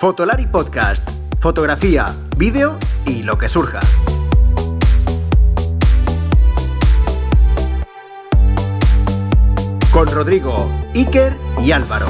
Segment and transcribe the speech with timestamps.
[0.00, 1.06] Fotolari Podcast.
[1.40, 2.06] Fotografía,
[2.38, 3.80] vídeo y lo que surja.
[9.92, 12.06] Con Rodrigo, Iker y Álvaro.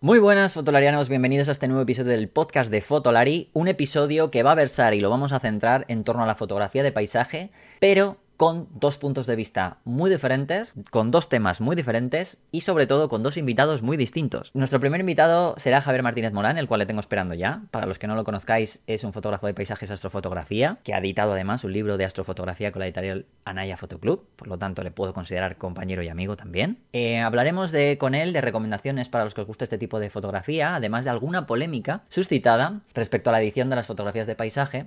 [0.00, 4.44] Muy buenas fotolarianos, bienvenidos a este nuevo episodio del podcast de Fotolari, un episodio que
[4.44, 7.50] va a versar y lo vamos a centrar en torno a la fotografía de paisaje,
[7.80, 12.86] pero con dos puntos de vista muy diferentes, con dos temas muy diferentes y sobre
[12.86, 14.50] todo con dos invitados muy distintos.
[14.54, 17.62] Nuestro primer invitado será Javier Martínez Morán, el cual le tengo esperando ya.
[17.70, 21.32] Para los que no lo conozcáis, es un fotógrafo de paisajes astrofotografía, que ha editado
[21.32, 25.14] además un libro de astrofotografía con la editorial Anaya Fotoclub, por lo tanto le puedo
[25.14, 26.78] considerar compañero y amigo también.
[26.92, 30.10] Eh, hablaremos de, con él de recomendaciones para los que os guste este tipo de
[30.10, 34.86] fotografía, además de alguna polémica suscitada respecto a la edición de las fotografías de paisaje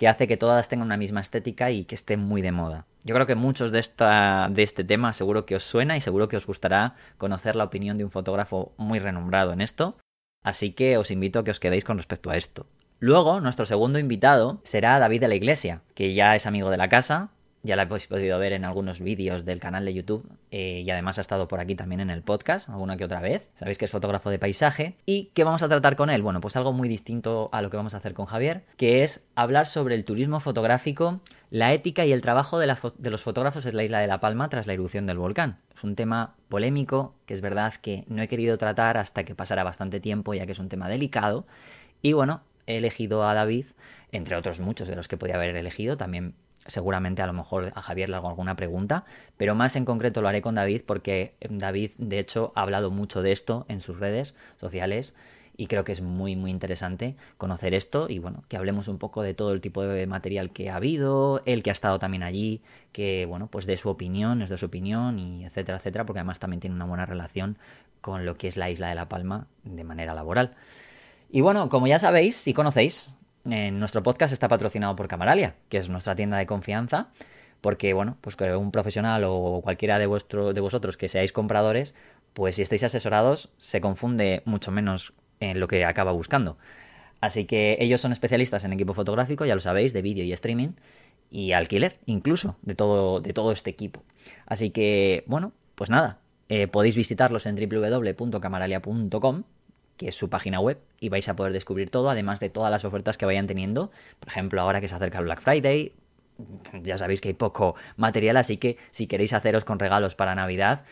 [0.00, 2.86] que hace que todas tengan una misma estética y que estén muy de moda.
[3.04, 6.26] Yo creo que muchos de, esta, de este tema seguro que os suena y seguro
[6.26, 9.98] que os gustará conocer la opinión de un fotógrafo muy renombrado en esto,
[10.42, 12.64] así que os invito a que os quedéis con respecto a esto.
[12.98, 16.88] Luego, nuestro segundo invitado será David de la Iglesia, que ya es amigo de la
[16.88, 17.28] casa,
[17.62, 21.18] ya la habéis podido ver en algunos vídeos del canal de YouTube eh, y además
[21.18, 23.48] ha estado por aquí también en el podcast, alguna que otra vez.
[23.54, 24.96] Sabéis que es fotógrafo de paisaje.
[25.04, 26.22] ¿Y qué vamos a tratar con él?
[26.22, 29.28] Bueno, pues algo muy distinto a lo que vamos a hacer con Javier, que es
[29.34, 33.76] hablar sobre el turismo fotográfico, la ética y el trabajo de, de los fotógrafos en
[33.76, 35.58] la isla de La Palma tras la erupción del volcán.
[35.74, 39.64] Es un tema polémico, que es verdad que no he querido tratar hasta que pasara
[39.64, 41.46] bastante tiempo, ya que es un tema delicado.
[42.00, 43.66] Y bueno, he elegido a David,
[44.12, 46.34] entre otros muchos de los que podía haber elegido, también
[46.70, 49.04] seguramente a lo mejor a Javier le hago alguna pregunta,
[49.36, 53.22] pero más en concreto lo haré con David porque David de hecho ha hablado mucho
[53.22, 55.14] de esto en sus redes sociales
[55.56, 59.22] y creo que es muy muy interesante conocer esto y bueno, que hablemos un poco
[59.22, 62.62] de todo el tipo de material que ha habido, él que ha estado también allí,
[62.92, 66.38] que bueno, pues de su opinión, es de su opinión y etcétera, etcétera, porque además
[66.38, 67.58] también tiene una buena relación
[68.00, 70.54] con lo que es la isla de La Palma de manera laboral.
[71.28, 73.12] Y bueno, como ya sabéis, si conocéis,
[73.44, 77.08] nuestro podcast está patrocinado por Camaralia, que es nuestra tienda de confianza,
[77.60, 81.94] porque bueno, pues un profesional o cualquiera de, vuestro, de vosotros que seáis compradores,
[82.34, 86.58] pues si estáis asesorados se confunde mucho menos en lo que acaba buscando.
[87.20, 90.70] Así que ellos son especialistas en equipo fotográfico, ya lo sabéis, de vídeo y streaming
[91.30, 94.02] y alquiler, incluso, de todo, de todo este equipo.
[94.46, 96.18] Así que, bueno, pues nada,
[96.48, 99.44] eh, podéis visitarlos en www.camaralia.com
[100.00, 102.86] que es su página web, y vais a poder descubrir todo, además de todas las
[102.86, 103.90] ofertas que vayan teniendo.
[104.18, 105.92] Por ejemplo, ahora que se acerca el Black Friday,
[106.82, 110.84] ya sabéis que hay poco material, así que si queréis haceros con regalos para Navidad,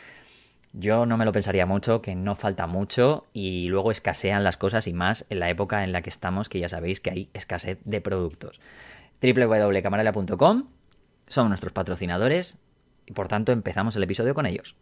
[0.75, 4.87] yo no me lo pensaría mucho, que no falta mucho y luego escasean las cosas
[4.89, 7.79] y más en la época en la que estamos, que ya sabéis que hay escasez
[7.87, 8.61] de productos.
[9.23, 10.65] www.camarela.com
[11.29, 12.59] son nuestros patrocinadores
[13.07, 14.77] y por tanto empezamos el episodio con ellos.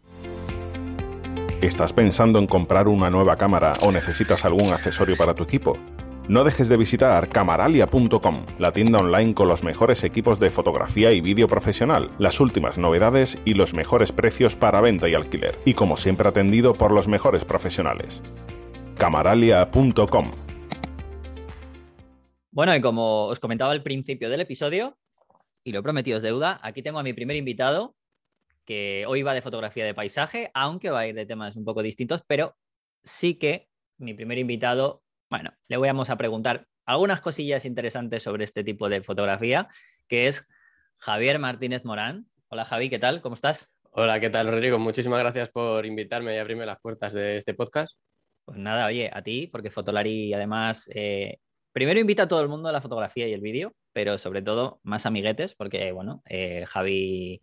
[1.61, 5.73] ¿Estás pensando en comprar una nueva cámara o necesitas algún accesorio para tu equipo?
[6.29, 11.19] No dejes de visitar camaralia.com, la tienda online con los mejores equipos de fotografía y
[11.19, 15.97] vídeo profesional, las últimas novedades y los mejores precios para venta y alquiler, y como
[15.97, 18.21] siempre atendido por los mejores profesionales.
[18.99, 20.31] camaralia.com
[22.51, 24.95] Bueno, y como os comentaba al principio del episodio,
[25.63, 27.96] y lo prometido es deuda, aquí tengo a mi primer invitado,
[28.67, 31.81] que hoy va de fotografía de paisaje, aunque va a ir de temas un poco
[31.81, 32.55] distintos, pero
[33.01, 35.01] sí que mi primer invitado,
[35.31, 39.69] bueno, le vamos a preguntar algunas cosillas interesantes sobre este tipo de fotografía,
[40.09, 40.47] que es
[40.97, 42.27] Javier Martínez Morán.
[42.49, 43.21] Hola Javi, ¿qué tal?
[43.21, 43.73] ¿Cómo estás?
[43.91, 44.77] Hola, ¿qué tal Rodrigo?
[44.77, 47.97] Muchísimas gracias por invitarme y abrirme las puertas de este podcast.
[48.43, 51.37] Pues nada, oye, a ti, porque Fotolari además, eh,
[51.71, 54.81] primero invita a todo el mundo a la fotografía y el vídeo, pero sobre todo
[54.83, 57.41] más amiguetes, porque bueno, eh, Javi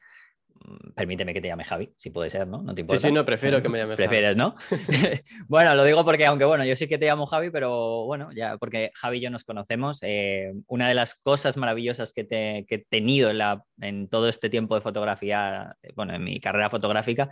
[0.94, 2.62] permíteme que te llame Javi, si puede ser, ¿no?
[2.62, 3.00] No te importa.
[3.00, 4.56] Sí, sí, no, prefiero que me llame Prefieres, ¿no?
[5.48, 8.56] bueno, lo digo porque, aunque bueno, yo sí que te llamo Javi, pero bueno, ya
[8.58, 10.02] porque Javi y yo nos conocemos.
[10.02, 14.28] Eh, una de las cosas maravillosas que, te, que he tenido en, la, en todo
[14.28, 17.28] este tiempo de fotografía, eh, bueno, en mi carrera fotográfica,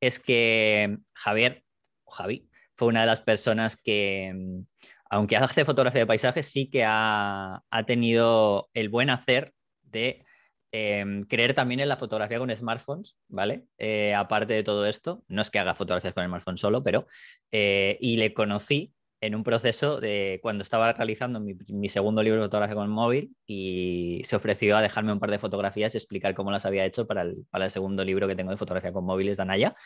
[0.00, 1.62] es que Javier,
[2.04, 4.64] o Javi, fue una de las personas que, mm,
[5.10, 9.52] aunque hace fotografía de paisajes, sí que ha, ha tenido el buen hacer
[9.82, 10.24] de
[10.74, 13.66] Em, creer también en la fotografía con smartphones, ¿vale?
[13.76, 17.06] Eh, aparte de todo esto, no es que haga fotografías con el smartphone solo, pero...
[17.52, 22.46] Eh, y le conocí en un proceso de cuando estaba realizando mi, segundo libro de
[22.46, 26.50] fotografía con móvil y se ofreció a dejarme un par de fotografías y explicar cómo
[26.50, 29.36] las había hecho para el, para el segundo libro que tengo de fotografía con móviles
[29.36, 29.76] de Anaya.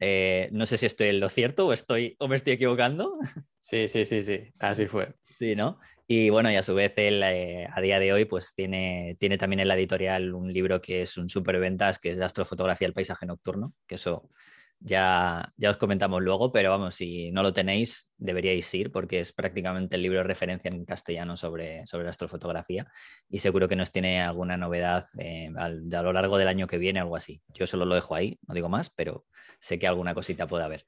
[0.00, 3.18] Eh, no sé si estoy en lo cierto o, estoy, o me estoy equivocando.
[3.60, 5.14] Sí, sí, sí, sí, así fue.
[5.24, 5.78] Sí, ¿no?
[6.08, 9.38] Y bueno, y a su vez él eh, a día de hoy pues tiene, tiene
[9.38, 13.26] también en la editorial un libro que es un superventas, que es astrofotografía del paisaje
[13.26, 14.30] nocturno, que eso
[14.78, 19.32] ya, ya os comentamos luego, pero vamos, si no lo tenéis, deberíais ir porque es
[19.32, 22.86] prácticamente el libro de referencia en castellano sobre, sobre astrofotografía
[23.28, 27.00] y seguro que nos tiene alguna novedad eh, a lo largo del año que viene,
[27.00, 27.42] algo así.
[27.48, 29.24] Yo solo lo dejo ahí, no digo más, pero
[29.60, 30.84] sé que alguna cosita puede haber.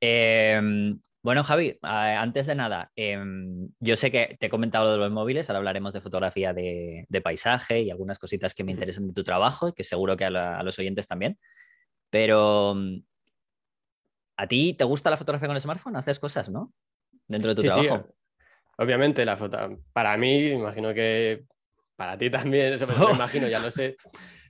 [0.00, 4.98] Em, bueno, Javi, antes de nada, em, yo sé que te he comentado lo de
[4.98, 9.12] los móviles, ahora hablaremos de fotografía de, paisaje y algunas cositas que me interesan de
[9.12, 11.38] tu trabajo, que seguro que a, los oyentes también.
[12.10, 12.76] Pero,
[14.36, 15.96] ¿a ti te gusta la fotografía con el smartphone?
[15.96, 16.72] ¿Haces cosas, no?
[17.26, 18.08] Dentro de tu trabajo.
[18.78, 21.44] obviamente, la foto, para mí, imagino que
[21.96, 23.96] para ti también, eso me imagino, ya lo sé,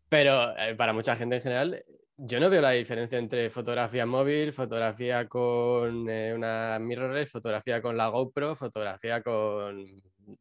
[0.09, 1.85] pero eh, para mucha gente en general,
[2.19, 7.97] yo no veo la diferencia entre fotografía móvil, fotografía con eh, una mirrorless, fotografía con
[7.97, 9.87] la GoPro, fotografía con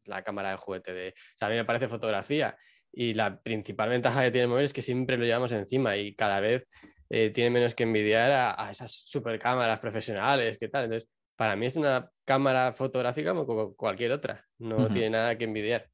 [0.04, 0.92] la cámara de juguete.
[0.92, 1.08] De...
[1.10, 2.56] O sea, a mí me parece fotografía
[2.92, 6.14] y la principal ventaja que tiene el móvil es que siempre lo llevamos encima y
[6.14, 6.66] cada vez
[7.10, 10.84] eh, tiene menos que envidiar a, esas super cámaras profesionales, ¿qué tal?
[10.84, 15.90] Entonces, para mí es una cámara fotográfica como cualquier otra, no tiene nada que envidiar.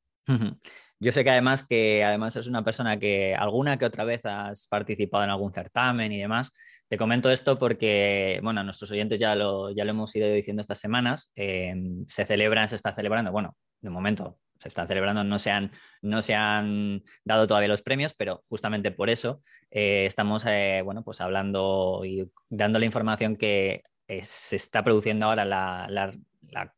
[1.03, 4.69] Yo sé que además que además es una persona que alguna que otra vez has
[4.69, 6.53] participado en algún certamen y demás.
[6.87, 10.79] Te comento esto porque, bueno, nuestros oyentes ya lo, ya lo hemos ido diciendo estas
[10.79, 11.33] semanas.
[11.35, 15.73] Em, se celebran, se está celebrando, bueno, de momento se están celebrando, no se han,
[16.03, 21.03] no se han dado todavía los premios, pero justamente por eso eh, estamos, eh, bueno,
[21.03, 26.15] pues hablando y dando la información que eh, se está produciendo ahora la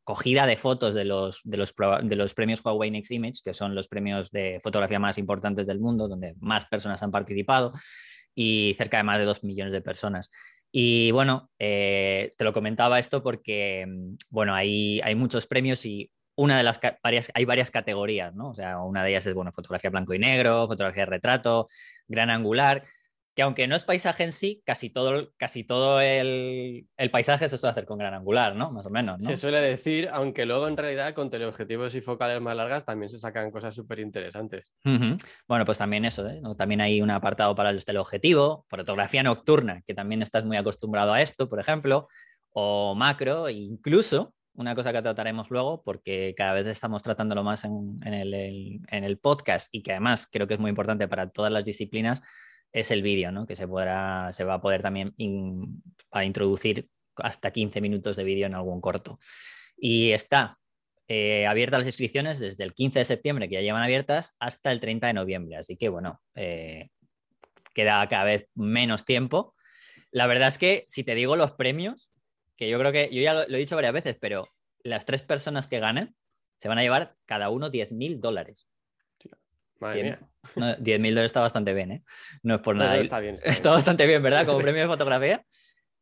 [0.05, 3.75] cogida de fotos de los, de los, de los premios Huawei Next Image, que son
[3.75, 7.73] los premios de fotografía más importantes del mundo, donde más personas han participado
[8.35, 10.31] y cerca de más de dos millones de personas.
[10.73, 13.87] Y bueno, eh, te lo comentaba esto porque,
[14.29, 18.51] bueno, hay, hay muchos premios y una de las varias, hay varias categorías, ¿no?
[18.51, 21.69] O sea, una de ellas es, bueno, fotografía blanco y negro, fotografía de retrato,
[22.09, 22.85] gran angular,
[23.35, 27.73] que aunque no es paisaje en sí, casi todo, casi todo el, paisaje se suele
[27.73, 28.71] hacer con gran angular, ¿no?
[28.71, 29.27] Más o menos, ¿no?
[29.27, 33.19] Se suele decir, aunque luego en realidad con teleobjetivos y focales más largas también se
[33.19, 34.73] sacan cosas súper interesantes.
[35.49, 36.41] Bueno, pues también eso, ¿eh?
[36.57, 41.21] También hay un apartado para el teleobjetivo, fotografía nocturna, que también estás muy acostumbrado a
[41.21, 42.09] esto, por ejemplo,
[42.51, 47.65] o macro, e incluso una cosa que trataremos luego, porque cada vez estamos tratándolo más
[47.65, 51.51] en, el, en el podcast y que además creo que es muy importante para todas
[51.51, 52.23] las disciplinas,
[52.75, 53.47] es el vídeo, ¿no?
[53.47, 58.55] Que se, podrá, se va a poder también introducir hasta 15 minutos de vídeo en
[58.55, 59.21] algún corto.
[59.77, 60.59] Y está
[61.07, 64.81] eh, abierta las inscripciones desde el 15 de septiembre, que ya llevan abiertas, hasta el
[64.81, 65.57] 30 de noviembre.
[65.57, 66.91] Así que, bueno, eh,
[67.75, 69.55] queda cada vez menos tiempo.
[70.11, 72.11] La verdad es que, si te digo los premios,
[72.57, 74.49] que yo creo que, yo ya lo, he dicho varias veces, pero
[74.83, 76.17] las tres personas que ganen
[76.57, 78.67] se van a llevar cada uno 10 mil dólares.
[79.79, 80.21] Madre mía.
[80.57, 82.03] 10.000 dólares está bastante bien, ¿eh?
[82.43, 82.97] No es por nada.
[82.99, 83.37] está bien.
[83.45, 84.47] Está, bastante bien, ¿verdad?
[84.47, 85.45] Como premio de fotografía.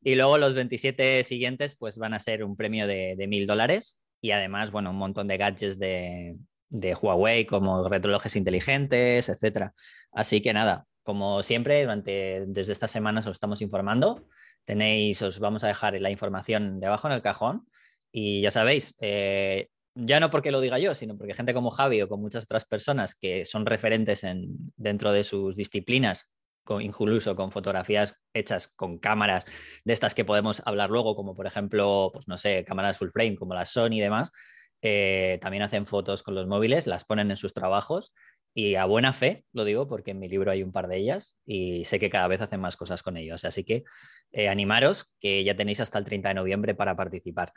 [0.03, 3.99] Y luego los 27 siguientes, pues van a ser un premio de, de 1.000 dólares
[4.21, 6.37] y además, bueno, un montón de gadgets de,
[6.69, 9.75] de Huawei, como retrolojes inteligentes, etcétera.
[10.12, 14.27] Así que nada, como siempre, durante, desde estas semanas os estamos informando.
[14.65, 17.67] Tenéis, os vamos a dejar la información debajo en el cajón.
[18.12, 22.03] Y ya sabéis, eh, ya no porque lo diga yo, sino porque gente como Javi
[22.03, 26.31] o con muchas otras personas que son referentes en, dentro de sus disciplinas,
[26.65, 29.44] con, incluso con fotografías hechas con cámaras
[29.84, 33.37] de estas que podemos hablar luego, como por ejemplo, pues no sé, cámaras full frame
[33.37, 34.32] como la Sony y demás,
[34.81, 38.13] eh, también hacen fotos con los móviles, las ponen en sus trabajos
[38.55, 41.39] y a buena fe, lo digo porque en mi libro hay un par de ellas
[41.46, 43.44] y sé que cada vez hacen más cosas con ellos.
[43.44, 43.84] Así que
[44.32, 47.53] eh, animaros que ya tenéis hasta el 30 de noviembre para participar.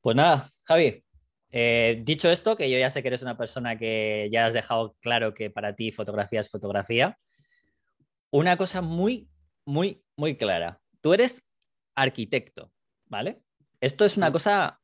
[0.00, 1.04] Pues nada, Javi,
[1.56, 4.96] eh, dicho esto, que yo ya sé que eres una persona que ya has dejado
[4.98, 7.16] claro que para ti fotografía es fotografía,
[8.32, 9.28] una cosa muy,
[9.64, 10.80] muy, muy clara.
[11.00, 11.46] Tú eres
[11.94, 12.72] arquitecto,
[13.06, 13.40] ¿vale?
[13.80, 14.80] Esto es una cosa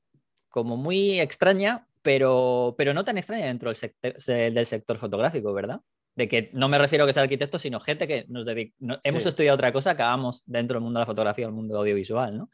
[0.48, 5.80] como muy extraña, pero, pero no tan extraña dentro del, sector, del sector fotográfico, ¿verdad?
[6.14, 9.26] De que no me refiero a que sea arquitecto, sino gente que nos dedica, hemos
[9.26, 12.48] estudiado otra cosa, acabamos dentro del mundo de la fotografía, el mundo audiovisual, ¿no?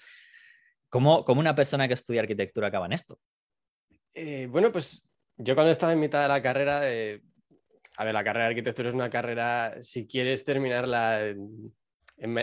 [0.88, 3.18] ¿Cómo, ¿Cómo, una persona que estudia arquitectura acaba en esto?
[4.18, 5.06] Eh, bueno, pues
[5.37, 7.20] yo cuando estaba en mitad de la carrera, eh,
[7.99, 11.35] a ver, la carrera de arquitectura es una carrera, si quieres terminarla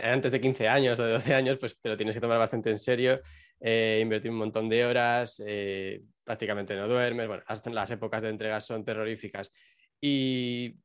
[0.03, 2.69] antes de 15 años o de 12 años, pues te lo tienes que tomar bastante
[2.69, 3.21] en serio,
[3.59, 5.41] eh, invertir un montón de horas,
[6.23, 9.51] prácticamente no duermes, bueno, hasta las épocas de entregas son terroríficas.
[9.99, 10.75] Y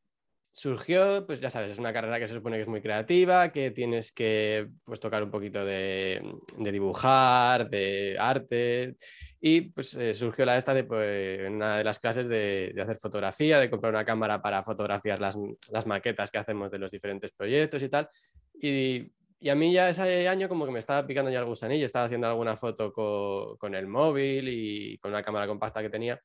[0.53, 3.71] surgió, pues ya sabes, es una carrera que se supone que es muy creativa, que
[3.71, 6.21] tienes que pues, tocar un poquito de,
[6.59, 8.97] dibujar, de arte,
[9.41, 13.61] y pues eh, surgió la esta de pues, una de las clases de, hacer fotografía,
[13.61, 15.37] de comprar una cámara para fotografiar las,
[15.87, 18.09] maquetas que hacemos de los diferentes proyectos y tal,
[18.61, 21.87] y y a mí ya ese año como que me estaba picando ya el gusanillo,
[21.87, 26.21] estaba haciendo alguna foto con, el móvil y con una cámara compacta que tenía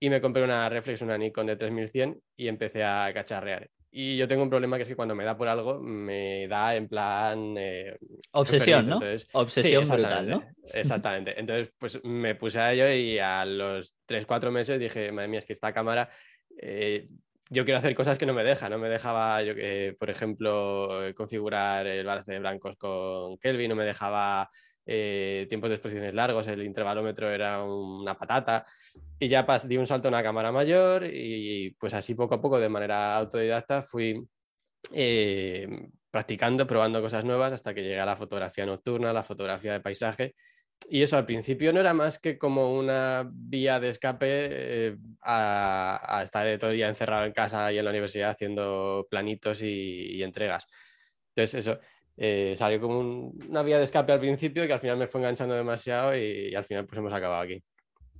[0.00, 3.68] y me compré una reflex, una Nikon de 3100 y empecé a cacharrear.
[3.92, 6.74] Y yo tengo un problema que es que cuando me da por algo, me da
[6.74, 7.54] en plan...
[7.58, 7.98] Eh,
[8.32, 9.00] Obsesión, ¿no?
[9.32, 10.44] Obsesión brutal, ¿no?
[10.72, 11.38] Exactamente.
[11.38, 15.44] Entonces, pues me puse a ello y a los 3-4 meses dije, madre mía, es
[15.44, 16.08] que esta cámara...
[16.56, 17.08] Eh,
[17.52, 20.88] yo quiero hacer cosas que no me deja, no me dejaba, yo, que por ejemplo,
[21.16, 24.48] configurar el balance de blancos con Kelvin, no me dejaba
[24.86, 28.64] eh, tiempos de exposiciones largos, el intervalómetro era una patata
[29.18, 32.58] y ya di un salto a una cámara mayor y pues así poco a poco
[32.58, 34.26] de manera autodidacta fui
[34.92, 39.80] eh, practicando, probando cosas nuevas hasta que llegué a la fotografía nocturna, la fotografía de
[39.80, 40.34] paisaje
[40.88, 46.20] y eso al principio no era más que como una vía de escape eh, a,
[46.24, 50.66] estar todo el día encerrado en casa y en la universidad haciendo planitos y, entregas.
[51.34, 51.80] Entonces eso
[52.22, 55.54] eh, salió como una vía de escape al principio que al final me fue enganchando
[55.54, 57.62] demasiado y, al final pues hemos acabado aquí.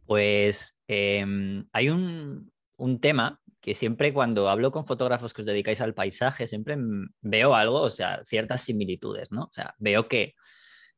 [0.07, 5.83] Pues em, hay un, un tema que siempre cuando hablo con fotógrafos que os dedicáis
[5.83, 6.79] al paisaje, siempre
[7.21, 9.43] veo algo, o sea, ciertas similitudes, ¿no?
[9.43, 10.35] O sea, veo que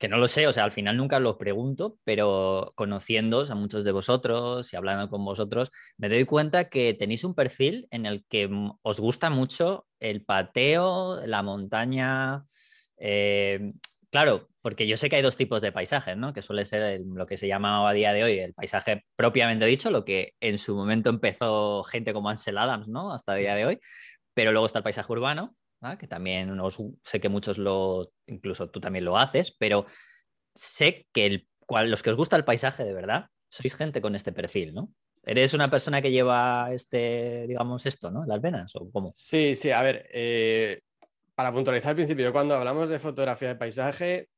[0.03, 3.85] que no lo sé, o sea, al final nunca lo pregunto, pero conociéndoos a muchos
[3.85, 8.25] de vosotros y hablando con vosotros, me doy cuenta que tenéis un perfil en el
[8.25, 8.51] que
[8.83, 12.43] os gusta mucho el pateo, la montaña.
[13.05, 13.73] Eh,
[14.11, 16.33] claro, porque yo sé que hay dos tipos de paisajes, ¿no?
[16.33, 19.91] Que suele ser lo que se llama a día de hoy el paisaje propiamente dicho,
[19.91, 23.13] lo que en su momento empezó gente como Ansel Adams, ¿no?
[23.13, 23.81] Hasta el día de hoy.
[24.35, 25.57] Pero luego está el paisaje urbano,
[25.99, 26.57] que también
[27.03, 29.85] sé que muchos lo, incluso tú también lo haces, pero
[30.55, 34.75] sé que los que os gusta el paisaje de verdad, sois gente con este perfil,
[34.75, 34.93] ¿no?
[35.25, 38.25] ¿Eres una persona que lleva este, digamos, esto, ¿no?
[38.27, 39.13] Las venas o cómo?
[39.17, 40.81] Sí, sí, a ver, eh,
[41.35, 44.29] para puntualizar al principio, cuando hablamos de fotografía de paisaje,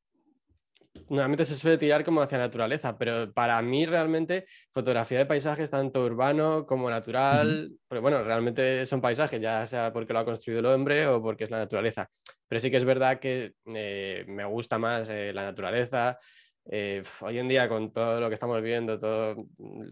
[1.08, 6.04] normalmente se suele tirar como hacia naturaleza, pero para mí realmente fotografía de paisajes, tanto
[6.04, 10.66] urbano como natural, pero bueno, realmente son paisajes, ya sea porque lo ha construido el
[10.66, 12.08] hombre o porque es la naturaleza.
[12.48, 16.18] Pero sí que es verdad que eh, me gusta más eh, la naturaleza.
[16.66, 19.36] Eh, hoy en día con todo lo que estamos viendo, toda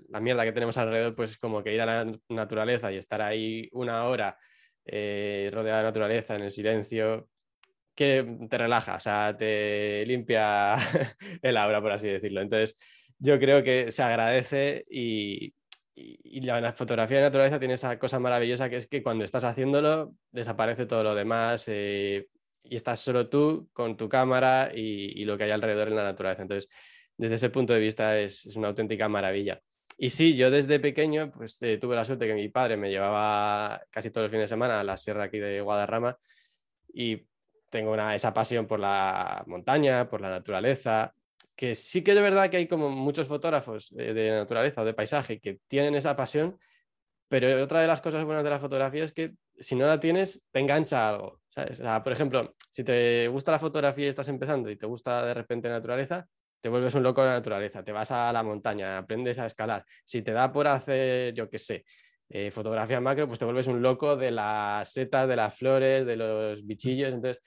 [0.08, 3.68] la mierda que tenemos alrededor, pues como que ir a la naturaleza y estar ahí
[3.72, 4.38] una hora
[4.86, 7.28] rodeada de naturaleza, en el silencio,
[7.94, 10.74] que te relaja, o sea, te limpia
[11.42, 12.40] el aura, por así decirlo.
[12.40, 12.76] Entonces,
[13.18, 15.54] yo creo que se agradece y,
[16.40, 20.86] la, fotografía de naturaleza tiene esa cosa maravillosa que es que cuando estás haciéndolo desaparece
[20.86, 22.28] todo lo demás eh,
[22.64, 26.42] y estás solo tú con tu cámara y, lo que hay alrededor en la naturaleza.
[26.42, 26.70] Entonces,
[27.16, 29.60] desde ese punto de vista es, una auténtica maravilla.
[29.98, 33.82] Y sí, yo desde pequeño pues eh, tuve la suerte que mi padre me llevaba
[33.90, 36.16] casi todos los fines de semana a la sierra aquí de Guadarrama
[36.92, 37.26] y
[37.70, 41.14] tengo esa pasión por la montaña, por la naturaleza,
[41.56, 44.94] que sí que es verdad que hay como muchos fotógrafos eh, de naturaleza o de
[44.94, 46.58] paisaje que tienen esa pasión,
[47.28, 50.42] pero otra de las cosas buenas de la fotografía es que si no la tienes,
[50.50, 51.40] te engancha algo.
[52.04, 55.68] por ejemplo, si te gusta la fotografía y estás empezando y te gusta de repente
[55.68, 56.28] la naturaleza,
[56.62, 59.84] te vuelves un loco de la naturaleza, te vas a la montaña, aprendes a escalar.
[60.04, 61.84] Si te da por hacer, yo qué sé,
[62.30, 66.16] eh, fotografía macro, pues te vuelves un loco de las setas, de las flores, de
[66.16, 67.12] los bichillos.
[67.12, 67.42] Entonces,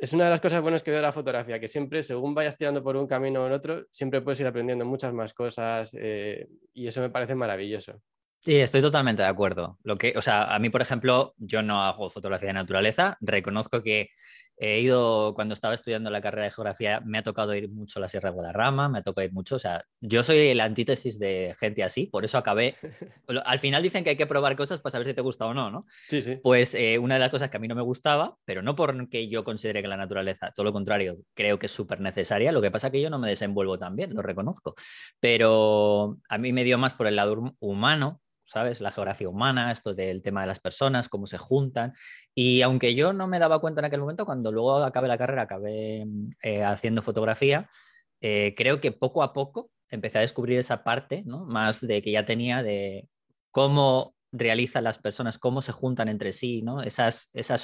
[0.00, 2.56] es una de las cosas buenas que veo de la fotografía, que siempre, según vayas
[2.56, 6.48] tirando por un camino o en otro, siempre puedes ir aprendiendo muchas más cosas eh,
[6.72, 8.02] y eso me parece maravilloso.
[8.40, 9.78] Sí, estoy totalmente de acuerdo.
[9.84, 13.16] Lo que, o sea, a mí, por ejemplo, yo no hago fotografía de naturaleza.
[13.22, 14.10] Reconozco que
[14.56, 18.02] He ido, cuando estaba estudiando la carrera de geografía, me ha tocado ir mucho a
[18.02, 21.18] la Sierra de Guadarrama, me ha tocado ir mucho, o sea, yo soy la antítesis
[21.18, 22.76] de gente así, por eso acabé.
[23.44, 25.70] Al final dicen que hay que probar cosas para saber si te gusta o no,
[25.70, 25.86] ¿no?
[25.88, 26.38] Sí, sí.
[26.42, 29.28] Pues eh, una de las cosas que a mí no me gustaba, pero no porque
[29.28, 32.70] yo considere que la naturaleza, todo lo contrario, creo que es súper necesaria, lo que
[32.70, 34.74] pasa es que yo no me desenvuelvo tan bien, lo reconozco,
[35.20, 38.80] pero a mí me dio más por el lado humano, ¿sabes?
[38.80, 41.94] La geografía humana, esto del tema de las personas, cómo se juntan.
[42.34, 45.42] Y aunque yo no me daba cuenta en aquel momento, cuando luego acabé la carrera,
[45.42, 46.06] acabé
[46.42, 47.68] eh, haciendo fotografía,
[48.20, 51.44] eh, creo que poco a poco empecé a descubrir esa parte, ¿no?
[51.44, 53.08] Más de que ya tenía de
[53.50, 56.82] cómo realizan las personas, cómo se juntan entre sí, ¿no?
[56.82, 57.54] Esas, esa,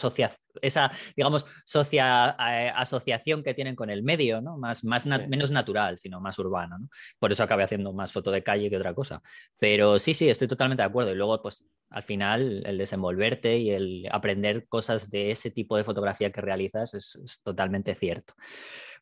[0.62, 4.57] esa digamos, socia, eh, asociación que tienen con el medio, ¿no?
[4.57, 6.89] Más, más menos natural, sino más urbano, ¿no?
[7.19, 9.21] Por eso acabé haciendo más foto de calle que otra cosa.
[9.59, 11.12] Pero sí, sí, estoy totalmente de acuerdo.
[11.12, 15.85] Y luego, pues, al final, el desenvolverte y el aprender cosas de ese tipo de
[15.85, 18.35] fotografía que realizas es, totalmente cierto.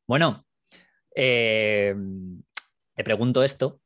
[0.06, 0.46] Bueno,
[1.14, 1.94] eh,
[2.94, 3.80] te pregunto esto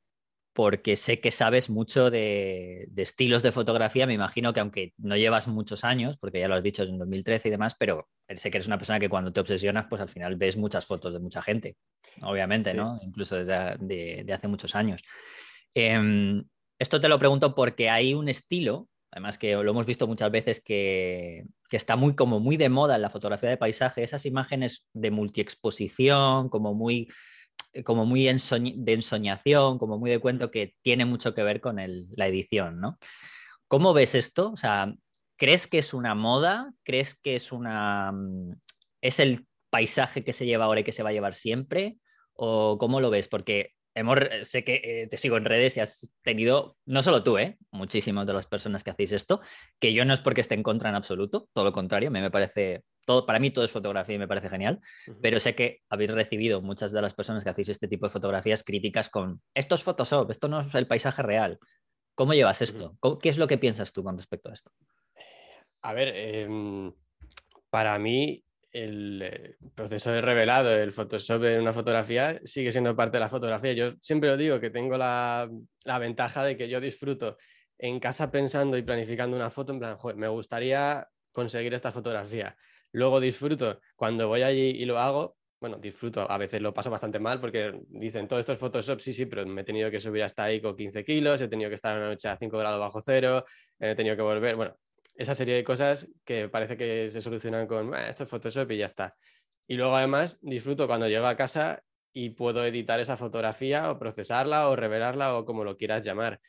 [0.53, 4.07] porque sé que sabes mucho de, estilos de fotografía.
[4.07, 6.99] Me imagino que aunque no llevas muchos años, porque ya lo has dicho, es en
[6.99, 10.09] 2013 y demás, pero sé que eres una persona que cuando te obsesionas, pues al
[10.09, 11.77] final ves muchas fotos de mucha gente,
[12.21, 13.01] obviamente, ¿no?
[13.03, 13.77] Incluso desde
[14.25, 15.03] de, hace muchos años.
[15.75, 16.45] Em,
[16.79, 20.63] esto te lo pregunto porque hay un estilo, además que lo hemos visto muchas veces,
[20.63, 24.87] que, que está muy, como muy de moda en la fotografía de paisaje, esas imágenes
[24.93, 27.09] de multiexposición, como muy
[27.85, 32.27] como muy de ensoñación, como muy de cuento que tiene mucho que ver con la
[32.27, 32.99] edición, ¿no?
[33.69, 34.53] ¿Cómo ves esto?
[34.53, 34.95] O sea,
[35.39, 36.73] ¿crees que es una moda?
[36.85, 38.53] ¿Crees que es una mm,
[39.01, 41.99] es el paisaje que se lleva ahora y que se va a llevar siempre?
[42.35, 43.29] ¿O cómo lo ves?
[43.29, 47.39] Porque eh, sé que eh, te sigo en redes y has tenido, no solo tú,
[47.39, 47.59] ¿eh?
[47.71, 49.41] muchísimas de las personas que hacéis esto,
[49.79, 52.21] que yo no es porque esté en contra en absoluto, todo lo contrario, a mí
[52.21, 54.81] me parece, todo, para mí todo es fotografía y me parece genial,
[55.21, 58.65] pero sé que habéis recibido muchas de las personas que hacéis este tipo de fotografías
[58.65, 61.59] críticas con, esto es Photoshop, esto no es el paisaje real.
[62.15, 62.99] ¿Cómo llevas esto?
[63.23, 64.71] ¿Qué es lo que piensas tú con respecto a esto?
[65.81, 66.93] A ver, em,
[67.71, 73.19] para mí el eh, proceso de revelado, el Photoshop en una fotografía, sigue siendo parte
[73.19, 73.73] de la fotografía.
[73.73, 75.49] Yo siempre lo digo que tengo la,
[76.01, 77.37] ventaja de que yo disfruto
[77.79, 82.57] en casa pensando y planificando una foto, en plan, me gustaría conseguir esta fotografía.
[82.93, 85.37] Luego disfruto cuando voy allí y lo hago.
[85.61, 89.15] Bueno, disfruto, a veces lo paso bastante mal porque dicen todo esto es Photoshop, sí,
[89.15, 91.77] sí, pero me he tenido que subir hasta ahí con 15 kilos, he tenido que
[91.77, 93.45] estar una noche a 5 grados bajo cero,
[93.79, 94.57] he tenido que volver.
[94.57, 94.77] Bueno,
[95.23, 98.87] esa serie de cosas que parece que se solucionan con esto es Photoshop y ya
[98.87, 99.17] está.
[99.67, 104.69] Y luego además disfruto cuando llego a casa y puedo editar esa fotografía o procesarla
[104.69, 106.41] o revelarla o como lo quieras llamar.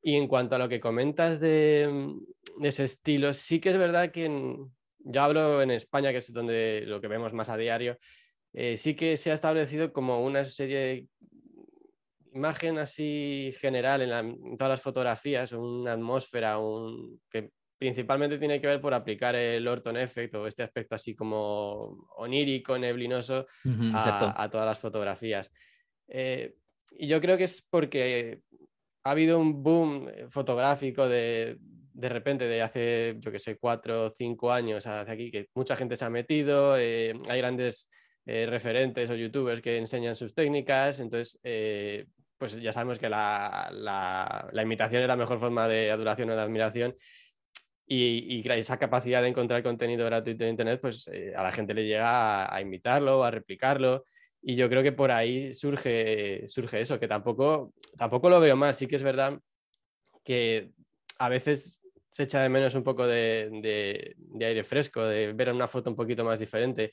[0.00, 2.14] Y en cuanto a lo que comentas de,
[2.62, 4.56] ese estilo, sí que es verdad que
[5.00, 7.98] yo hablo en España, que es donde lo que vemos más a diario,
[8.52, 11.06] eh, sí que se ha establecido como una serie de
[12.32, 18.80] imagen así general en, todas las fotografías, una atmósfera, un, que principalmente tiene que ver
[18.80, 23.46] por aplicar el Orton Effect o este aspecto así como onírico, neblinoso
[23.94, 25.52] a, todas las fotografías.
[26.08, 26.56] Eh,
[26.92, 28.42] y yo creo que es porque
[29.04, 34.10] ha habido un boom fotográfico de, de repente de hace, yo que sé, cuatro o
[34.10, 37.88] cinco años hacia aquí, que mucha gente se ha metido, eh, hay grandes
[38.26, 41.38] eh, referentes o youtubers que enseñan sus técnicas, entonces
[42.38, 46.36] pues ya sabemos que la, la, la, imitación es la mejor forma de adoración o
[46.36, 46.94] de admiración
[47.90, 51.86] y, esa capacidad de encontrar contenido gratuito en Internet, pues eh, a la gente le
[51.86, 54.04] llega a, imitarlo, a replicarlo.
[54.42, 58.74] Y yo creo que por ahí surge, surge eso, que tampoco, tampoco lo veo mal.
[58.74, 59.40] Sí que es verdad
[60.22, 60.70] que
[61.18, 65.90] a veces se echa de menos un poco de, aire fresco, de ver una foto
[65.90, 66.90] un poquito más diferente.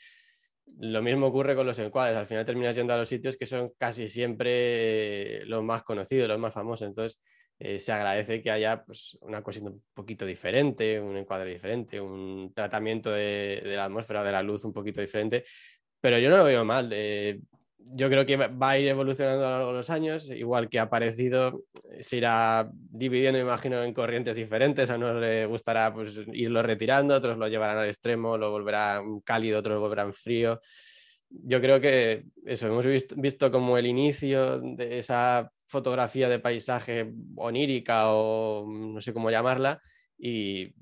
[0.80, 2.18] Lo mismo ocurre con los encuadres.
[2.18, 6.40] Al final terminas yendo a los sitios que son casi siempre los más conocidos, los
[6.40, 6.88] más famosos.
[6.88, 7.22] Entonces,
[7.58, 12.52] eh, se agradece que haya pues, una cosita un poquito diferente, un encuadre diferente, un
[12.54, 15.46] tratamiento de, la atmósfera, de la luz un poquito diferente,
[16.02, 16.90] pero yo no lo veo mal.
[16.94, 17.40] Eh,
[17.78, 20.80] yo creo que va a ir evolucionando a lo largo de los años, igual que
[20.80, 24.90] ha aparecido, eh, se irá dividiendo, imagino, en corrientes diferentes.
[24.90, 29.60] A unos le gustará pues, irlo retirando, otros lo llevarán al extremo, lo volverán cálido,
[29.60, 30.60] otros lo volverán frío
[31.30, 37.12] yo creo que eso, hemos visto, visto, como el inicio de esa fotografía de paisaje
[37.36, 39.82] onírica o no sé cómo llamarla
[40.18, 40.74] y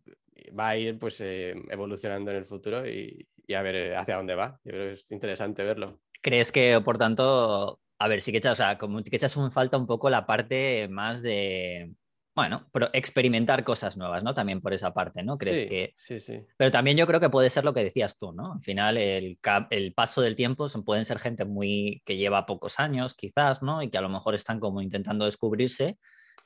[0.58, 4.60] va a ir pues eh, evolucionando en el futuro y, a ver hacia dónde va.
[4.64, 6.00] Yo creo que es interesante verlo.
[6.22, 9.52] ¿Crees que, por tanto, a ver, sí que echas, o sea, como que echas un
[9.52, 11.94] falta un poco la parte más de
[12.36, 14.34] bueno, pero experimentar cosas nuevas, ¿no?
[14.34, 15.38] También por esa parte, ¿no?
[15.38, 15.94] ¿Crees que...?
[15.98, 16.42] Sí, sí.
[16.58, 18.54] Pero también yo creo que puede ser lo que decías tú, ¿no?
[18.54, 19.38] Al final, el,
[19.70, 22.02] el paso del tiempo son, pueden ser gente muy...
[22.06, 23.84] que lleva pocos años, quizás, ¿no?
[23.84, 25.98] Y que a lo mejor están como intentando descubrirse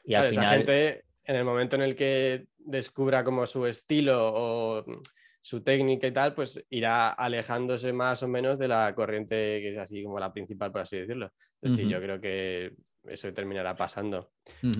[0.03, 0.45] y al final...
[0.45, 4.85] Esa gente, en el momento en el que descubra como su estilo o
[5.41, 9.77] su técnica y tal, pues irá alejándose más o menos de la corriente que es
[9.77, 11.31] así como la principal, por así decirlo.
[11.61, 12.73] Entonces, sí, yo creo que
[13.05, 14.31] eso terminará pasando.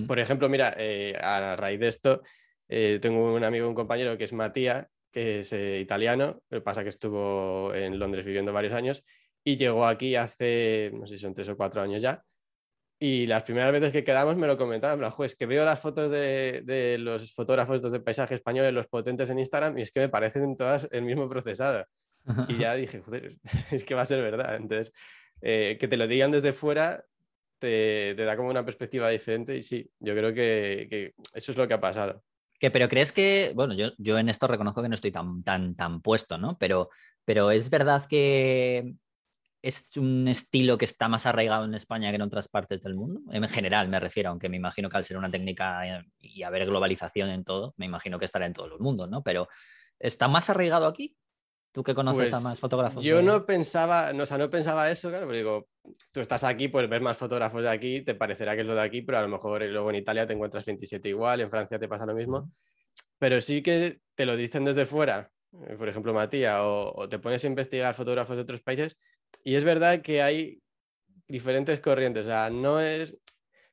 [0.06, 2.22] Por ejemplo, mira, eh, a raíz de esto,
[2.68, 6.82] eh, tengo un amigo, un compañero que es Matías, que es eh, italiano, que pasa
[6.82, 9.04] que estuvo en Londres viviendo varios años
[9.42, 12.22] y llegó aquí hace, no sé si son tres o cuatro años ya.
[13.00, 16.96] Y las primeras veces que quedamos me lo comentaban, juez, que veo las fotos de,
[16.98, 20.88] los fotógrafos de paisaje españoles, los potentes en Instagram, y es que me parecen todas
[20.90, 21.86] el mismo procesado.
[22.48, 23.36] Y ya dije, joder,
[23.70, 24.56] es que va a ser verdad.
[24.56, 24.92] Entonces,
[25.40, 27.04] que te lo digan desde fuera
[27.58, 31.74] te, da como una perspectiva diferente y sí, yo creo que, eso es lo que
[31.74, 32.22] ha pasado.
[32.58, 35.76] Que, pero crees que, bueno, yo, yo en esto reconozco que no estoy tan, tan,
[35.76, 36.58] tan puesto, ¿no?
[36.58, 36.90] Pero,
[37.24, 38.94] pero es verdad que
[39.62, 43.20] es un estilo que está más arraigado en España que en otras partes del mundo.
[43.32, 46.66] En general me refiero, aunque me imagino que al ser una técnica eh, y haber
[46.66, 49.22] globalización en todo, me imagino que estará en todos los mundos, ¿no?
[49.22, 49.48] Pero
[49.98, 51.16] ¿está más arraigado aquí?
[51.78, 53.04] Tú que conoces a Pues, más fotógrafos.
[53.04, 55.68] Yo de- no pensaba, no, o sea, no pensaba eso, claro, pero digo,
[56.10, 58.80] tú estás aquí, pues ves más fotógrafos de aquí, te parecerá que es lo de
[58.80, 61.86] aquí, pero a lo mejor luego en Italia te encuentras 27 igual, en Francia te
[61.86, 62.50] pasa lo mismo,
[63.16, 65.30] pero sí que te lo dicen desde fuera,
[65.68, 68.98] eh, por ejemplo, Matías, o, o te pones a investigar fotógrafos de otros países,
[69.44, 70.60] y es verdad que hay
[71.28, 73.16] diferentes corrientes, o sea, no es,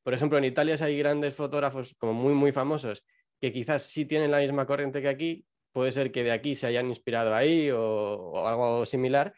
[0.04, 3.04] por ejemplo, en Italia hay grandes fotógrafos como muy, muy famosos,
[3.42, 6.68] que quizás sí tienen la misma corriente que aquí, puede ser que de aquí se
[6.68, 9.34] hayan inspirado ahí o, o algo similar,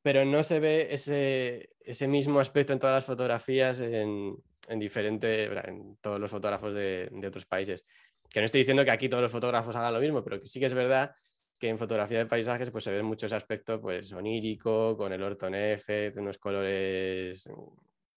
[0.00, 4.34] pero no se ve ese, ese mismo aspecto en todas las fotografías en,
[4.66, 7.84] en diferente, en todos los fotógrafos de, de otros países.
[8.30, 10.58] Que no estoy diciendo que aquí todos los fotógrafos hagan lo mismo, pero que sí
[10.58, 11.14] que es verdad
[11.58, 15.22] que en fotografía de paisajes pues se ve mucho ese aspecto pues onírico, con el
[15.22, 17.46] Orton F, de unos colores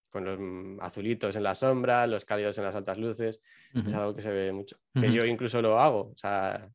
[0.08, 3.42] con los mm, azulitos en la sombra, los cálidos en las altas luces,
[3.74, 4.78] es algo que se ve mucho.
[4.94, 6.66] Que yo incluso lo hago, o sea,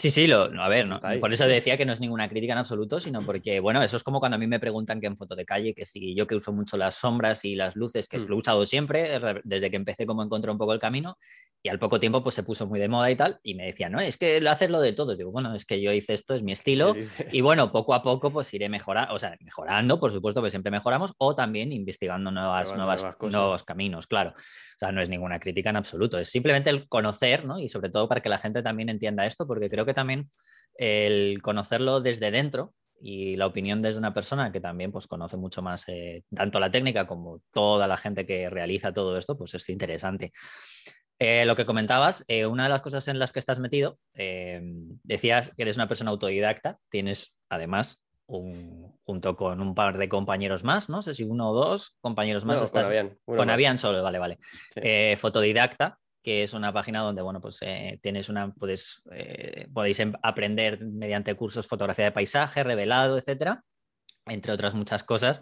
[0.00, 2.58] Sí, sí, lo, a ver, no, por eso decía que no es ninguna crítica en
[2.60, 5.36] absoluto, sino porque, bueno, eso es como cuando a mí me preguntan que en foto
[5.36, 8.24] de calle, que si yo que uso mucho las sombras y las luces, que Mm.
[8.28, 11.18] lo he usado siempre, re- desde que empecé como encontré un poco el camino,
[11.62, 13.92] y al poco tiempo pues se puso muy de moda y tal, y me decían,
[13.92, 15.14] no, es que lo haces lo de todo.
[15.14, 16.94] Digo, bueno, es que yo hice esto, es mi estilo,
[17.30, 20.70] y bueno, poco a poco pues iré mejorando, o sea, mejorando, por supuesto, que siempre
[20.72, 23.32] mejoramos, o también investigando nuevas, Probando nuevas, nuevas cosas.
[23.38, 24.30] nuevos caminos, claro.
[24.30, 27.58] O sea, no es ninguna crítica en absoluto, es simplemente el conocer, ¿no?
[27.58, 30.30] Y sobre todo para que la gente también entienda esto, porque creo que también
[30.76, 35.62] el conocerlo desde dentro y la opinión desde una persona que también pues conoce mucho
[35.62, 39.68] más eh, tanto la técnica como toda la gente que realiza todo esto, pues es
[39.70, 40.32] interesante.
[41.18, 43.98] Eh, lo que comentabas, eh, una de las cosas en las que estás metido,
[45.02, 50.62] decías que eres una persona autodidacta, tienes además un- junto con un par de compañeros
[50.64, 52.56] más, no sé si uno o dos compañeros más.
[52.56, 53.48] No, con estás- Avian, con más.
[53.50, 54.38] Avian solo, vale, vale.
[54.74, 55.16] Sí.
[55.16, 60.14] Fotodidacta, que es una página donde, bueno, pues eh, tienes una, puedes, eh, podéis em-
[60.22, 63.64] aprender mediante cursos fotografía de paisaje, revelado, etcétera,
[64.26, 65.40] entre otras muchas cosas.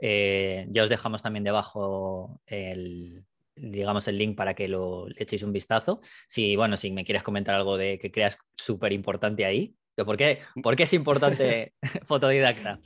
[0.00, 3.24] Eh, ya os dejamos también debajo el,
[3.56, 6.00] digamos, el link para que lo echéis un vistazo.
[6.26, 10.40] Si, bueno, si me quieres comentar algo de que creas súper importante ahí, ¿por qué,
[10.62, 11.72] ¿por qué es importante
[12.06, 12.80] fotodidacta?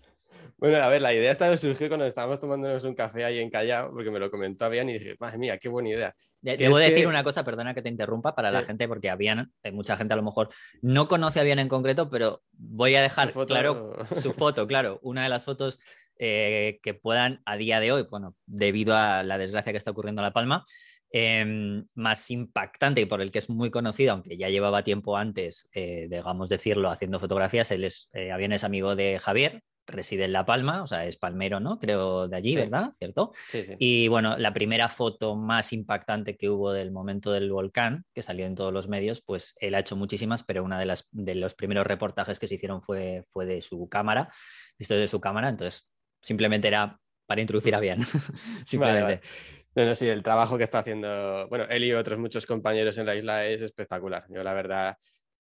[0.62, 3.90] Bueno, a ver, la idea esta surgió cuando estábamos tomándonos un café ahí en Callao,
[3.90, 6.14] porque me lo comentó Avian y dije, madre mía, qué buena idea.
[6.40, 9.72] De- Debo decir que- una cosa, perdona que te interrumpa, para la gente, porque eh,
[9.72, 13.31] mucha gente a lo mejor no conoce a Avian en concreto, pero voy a dejar
[13.33, 15.81] foto- claro su foto, claro, una de las fotos
[16.16, 20.22] eh, que puedan a día de hoy, bueno, debido a la desgracia que está ocurriendo
[20.22, 20.64] en La Palma,
[21.11, 25.68] em, más impactante y por el que es muy conocido, aunque ya llevaba tiempo antes,
[25.75, 30.33] eh, digamos decirlo, haciendo fotografías, él es, eh, Avian es amigo de Javier, reside en
[30.33, 31.79] La Palma, o sea, es palmero, ¿no?
[31.79, 32.59] Creo de allí, Sí.
[32.61, 32.90] ¿verdad?
[32.92, 33.33] ¿Cierto?
[33.49, 33.75] Sí, sí.
[33.79, 38.47] Y bueno, la primera foto más impactante que hubo del momento del volcán, que salió
[38.47, 41.55] en todos los medios, pues él ha hecho muchísimas, pero una de las de los
[41.55, 44.33] primeros reportajes que se hicieron fue, fue de su cámara,
[44.79, 45.88] visto de su cámara, entonces
[46.21, 48.03] simplemente era para introducir a bien.
[48.64, 48.77] simplemente.
[48.79, 49.21] Vale, vale.
[49.75, 53.07] No, no, sí, el trabajo que está haciendo, bueno, él y otros muchos compañeros en
[53.07, 54.27] la isla es espectacular.
[54.29, 54.97] Yo la verdad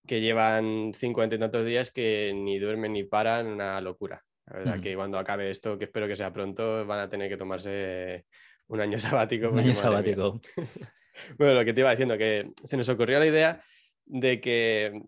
[0.06, 4.24] que llevan cincuenta y tantos días que ni duermen ni paran, una locura.
[4.46, 4.82] La verdad Ujú.
[4.82, 8.26] que cuando acabe esto, que espero que sea pronto, van a tener que tomarse
[8.68, 9.50] un año sabático.
[9.50, 10.40] Un año sabático.
[11.36, 13.60] Bueno, lo que te iba diciendo, que se nos ocurrió la idea
[14.06, 15.02] de que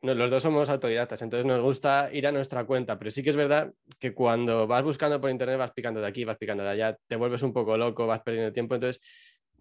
[0.00, 3.30] no, los dos somos autodidactas, entonces nos gusta ir a nuestra cuenta, pero sí que
[3.30, 6.70] es verdad que cuando vas buscando por internet vas picando de aquí, vas picando de
[6.70, 9.00] allá, te vuelves un poco loco, vas perdiendo tiempo, entonces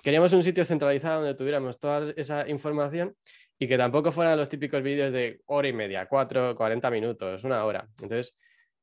[0.01, 3.15] queríamos un sitio centralizado donde tuviéramos toda esa información
[3.59, 7.63] y que tampoco fueran los típicos vídeos de hora y media, cuatro, 40 minutos, una
[7.63, 7.87] hora.
[8.01, 8.35] Entonces,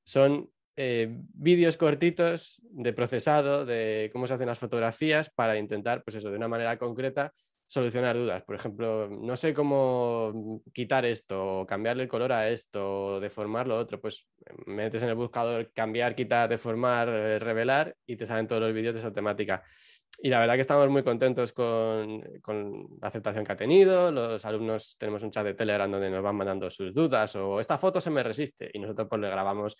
[0.08, 6.16] son eh, vídeos cortitos de procesado, de cómo se hacen las fotografías para intentar, pues
[6.16, 7.30] eso, de una manera concreta,
[7.66, 8.42] solucionar dudas.
[8.42, 13.66] Por ejemplo, no sé cómo quitar esto, o cambiarle el color a esto, o deformar
[13.66, 14.00] lo otro.
[14.00, 14.26] Pues
[14.64, 18.94] metes en el buscador cambiar, quitar, deformar, eh, revelar y te salen todos los vídeos
[18.94, 19.62] de esa temática.
[20.20, 24.10] Y la verdad que estamos muy contentos con, con la aceptación que ha tenido.
[24.10, 27.78] Los alumnos tenemos un chat de Telegram donde nos van mandando sus dudas o esta
[27.78, 29.76] foto se me resiste y nosotros pues le grabamos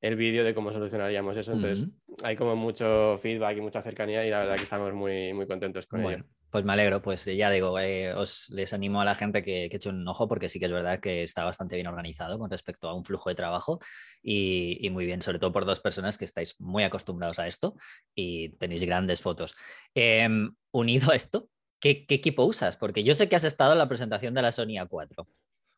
[0.00, 1.52] el vídeo de cómo solucionaríamos eso.
[1.52, 1.88] Entonces
[2.22, 5.86] hay como mucho feedback y mucha cercanía y la verdad que estamos muy, muy contentos
[5.86, 6.39] con Bueno, ello.
[6.50, 9.76] Pues me alegro, pues ya digo, eh, os les animo a la gente que, que
[9.76, 12.88] eche un ojo porque sí que es verdad que está bastante bien organizado con respecto
[12.88, 13.78] a un flujo de trabajo
[14.22, 17.76] y, y muy bien, sobre todo por dos personas que estáis muy acostumbrados a esto
[18.14, 19.54] y tenéis grandes fotos.
[19.94, 22.76] Em, unido a esto, ¿qué, qué equipo usas?
[22.76, 25.26] Porque yo sé que has estado en la presentación de la Sony A4,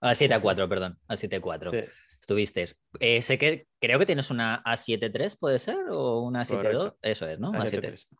[0.00, 1.70] a la 7 A4, perdón, a 7 A4.
[1.70, 1.90] Sí.
[2.18, 2.64] estuviste.
[2.98, 5.76] Eh, sé que creo que tienes una A7 III, ¿puede ser?
[5.90, 6.56] ¿O una A7 II?
[6.56, 6.98] Correcto.
[7.02, 7.52] Eso es, ¿no?
[7.52, 7.88] A7 A7.
[7.88, 8.18] III.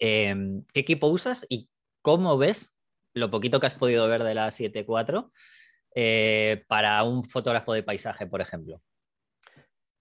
[0.00, 0.34] Eh,
[0.72, 1.68] ¿Qué equipo usas y
[2.04, 2.76] cómo ves
[3.14, 5.30] lo poquito que has podido ver de la A7 IV
[5.94, 8.82] eh, para un fotógrafo de paisaje, por ejemplo?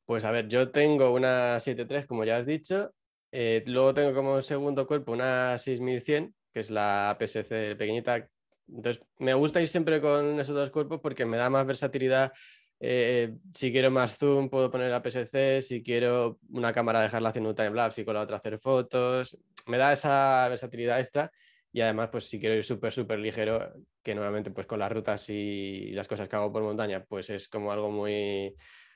[0.06, 2.94] Pues a ver, yo tengo una 7.3, como ya has dicho.
[3.32, 8.28] eh, luego tengo como segundo cuerpo una 6100, que es la APS-C pequeñita.
[8.68, 12.34] Entonces, me gusta ir siempre con esos dos cuerpos porque me da más versatilidad.
[12.82, 15.62] eh, si quiero más zoom, puedo poner APS-C.
[15.62, 19.38] Si quiero una cámara, dejarla haciendo un timelapse y con la otra hacer fotos.
[19.68, 21.32] Me da esa versatilidad extra.
[21.74, 25.28] Y además, pues si quiero ir súper, súper ligero, que normalmente pues con las rutas
[25.30, 28.56] y las cosas que hago por montaña, pues es como algo muy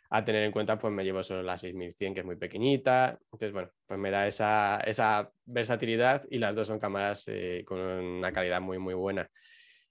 [0.09, 3.17] a tener en cuenta, pues me llevo solo la 6100, que es muy pequeñita.
[3.23, 7.79] Entonces, bueno, pues me da esa, esa versatilidad y las dos son cámaras eh, con
[7.79, 9.29] una calidad muy, muy buena.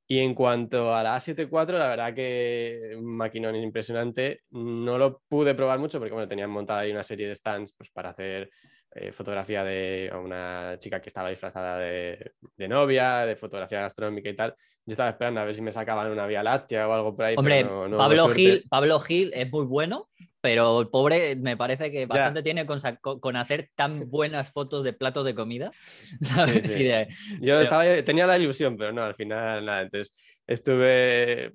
[0.08, 4.42] Y en cuanto a la A7 IV, la verdad que un maquinón impresionante.
[4.50, 7.90] No lo pude probar mucho porque, bueno, tenían montada ahí una serie de stands pues,
[7.90, 8.48] para hacer
[8.94, 14.28] eh, fotografía de a una chica que estaba disfrazada de, de novia, de fotografía gastronómica
[14.30, 14.54] y tal.
[14.84, 17.34] Yo estaba esperando a ver si me sacaban una Vía Láctea o algo por ahí.
[17.36, 18.28] Hombre, pero no- no Pablo.
[18.28, 20.08] Gil, Pablo Gil es muy bueno,
[20.46, 25.24] pero el pobre me parece que bastante tiene con, hacer tan buenas fotos de platos
[25.24, 25.72] de comida.
[26.20, 26.62] ¿sabes?
[26.62, 26.80] Sí, sí.
[26.82, 27.08] Y de-
[27.40, 29.82] Yo Pero- estaba- tenía la ilusión, pero no, al final nada.
[29.82, 30.14] Entonces
[30.46, 31.52] estuve,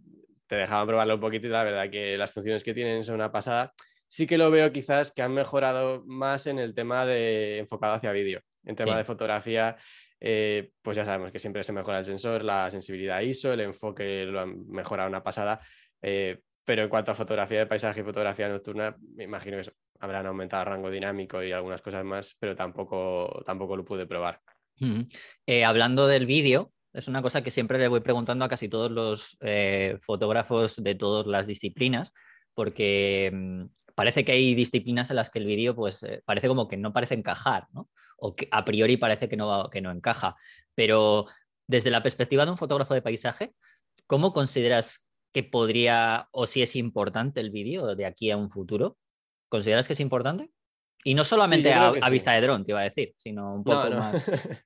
[0.48, 3.32] te dejaban probarlo un poquito y la verdad que las funciones que tienen son una
[3.32, 3.72] pasada.
[4.08, 8.12] Sí que lo veo quizás que han mejorado más en el tema de enfocado hacia
[8.12, 8.42] vídeo.
[8.66, 8.98] En tema Sí.
[8.98, 9.78] de fotografía,
[10.20, 14.26] eh, pues ya sabemos que siempre se mejora el sensor, la sensibilidad ISO, el enfoque
[14.26, 15.62] lo han mejorado una pasada.
[16.02, 20.26] eh, pero en cuanto a fotografía de paisaje y fotografía nocturna, me imagino que habrán
[20.26, 24.42] aumentado rango dinámico y algunas cosas más, pero tampoco, tampoco lo pude probar.
[25.46, 28.92] Eh, hablando del vídeo, es una cosa que siempre le voy preguntando a casi todos
[28.92, 32.14] los eh, fotógrafos de todas las disciplinas,
[32.54, 36.68] porque mm, parece que hay disciplinas en las que el vídeo pues, eh, parece como
[36.68, 37.90] que no parece encajar, ¿no?
[38.18, 40.36] o que a priori parece que no, que no encaja.
[40.76, 41.26] Pero
[41.68, 43.54] desde la perspectiva de un fotógrafo de paisaje,
[44.06, 48.98] ¿cómo consideras que podría o si es importante el vídeo de aquí a un futuro?
[49.50, 50.52] ¿Consideras que es importante?
[51.04, 52.12] Y no solamente a, que a sí.
[52.12, 53.98] vista de dron, te iba a decir, sino un poco No, no.
[53.98, 54.24] más.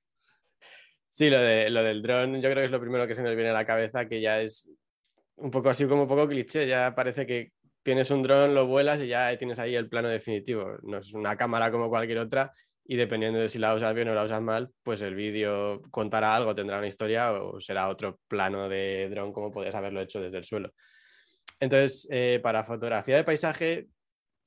[1.08, 3.34] Sí, lo, de, lo del dron, yo creo que es lo primero que se nos
[3.34, 4.68] viene a la cabeza, que ya es
[5.36, 7.52] un poco así como un poco cliché, ya parece que
[7.82, 10.76] tienes un dron, lo vuelas y ya tienes ahí el plano definitivo.
[10.82, 12.52] No es una cámara como cualquier otra
[12.88, 16.34] y dependiendo de si la usas bien o la usas mal, pues el vídeo contará
[16.36, 20.38] algo, tendrá una historia o será otro plano de dron como podrías haberlo hecho desde
[20.38, 20.72] el suelo.
[21.58, 23.86] Entonces, eh, para fotografía de paisaje,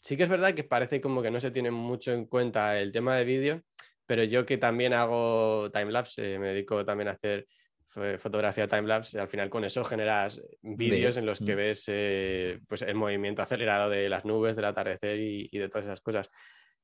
[0.04, 2.92] sí que es verdad que parece como que no se tiene mucho en cuenta el
[2.92, 3.62] tema de vídeo,
[4.06, 7.48] pero yo que también hago timelapse, eh, me dedico también a hacer
[7.94, 11.58] fo- fotografía timelapse, al final con eso generas vídeos en los que Mm.
[11.58, 15.86] ves eh, pues el movimiento acelerado de las nubes, del atardecer y, y de todas
[15.86, 16.30] esas cosas.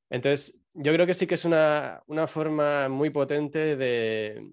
[0.10, 4.50] Entonces, yo creo que sí que es una, una forma muy potente de,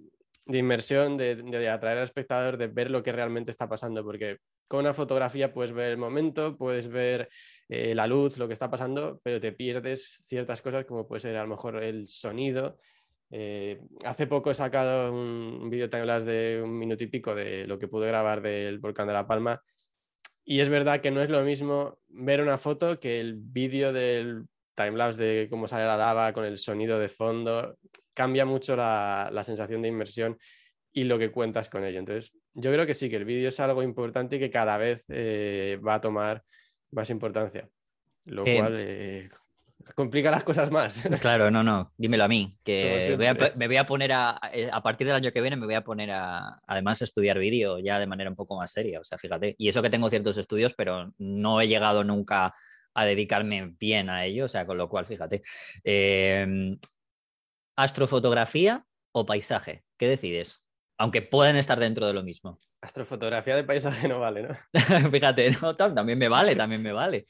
[0.46, 4.38] de inmersión, de, de atraer al espectador, de ver lo que realmente está pasando, porque
[4.68, 7.28] con una fotografía puedes ver el momento, puedes ver
[7.68, 11.36] eh, la luz, lo que está pasando, pero te pierdes ciertas cosas como puede ser
[11.36, 12.78] a lo mejor el sonido.
[13.30, 17.66] Eh, hace poco he sacado un, un vídeo timelapse de un minuto y pico de
[17.66, 19.62] lo que pude grabar del volcán de La Palma
[20.44, 24.46] y es verdad que no es lo mismo ver una foto que el vídeo del
[24.74, 27.76] timelapse de cómo sale la lava con el sonido de fondo.
[28.14, 30.38] Cambia mucho la, la sensación de inmersión
[30.92, 31.98] y lo que cuentas con ello.
[31.98, 35.04] Entonces, yo creo que sí, que el vídeo es algo importante y que cada vez
[35.08, 36.44] eh, va a tomar
[36.90, 37.68] más importancia,
[38.26, 39.28] lo Eh, cual eh,
[39.94, 41.02] complica las cosas más.
[41.20, 44.68] Claro, no, no, dímelo a mí, que voy a me voy a poner a, eh,
[44.70, 47.78] a partir del año que viene me voy a poner a, además, a estudiar vídeo
[47.78, 50.36] ya de manera un poco más seria, o sea, fíjate, y eso que tengo ciertos
[50.36, 52.54] estudios, pero no he llegado nunca
[52.94, 55.42] a dedicarme bien a ello, o sea, con lo cual, fíjate.
[55.84, 56.76] Eh,
[57.76, 59.84] ¿Astrofotografía o paisaje?
[59.98, 60.64] ¿Qué decides?
[60.98, 62.58] Aunque pueden estar dentro de lo mismo.
[62.82, 64.56] Astrofotografía de paisaje no vale, ¿no?
[65.10, 67.26] Fíjate, también me vale, también me vale.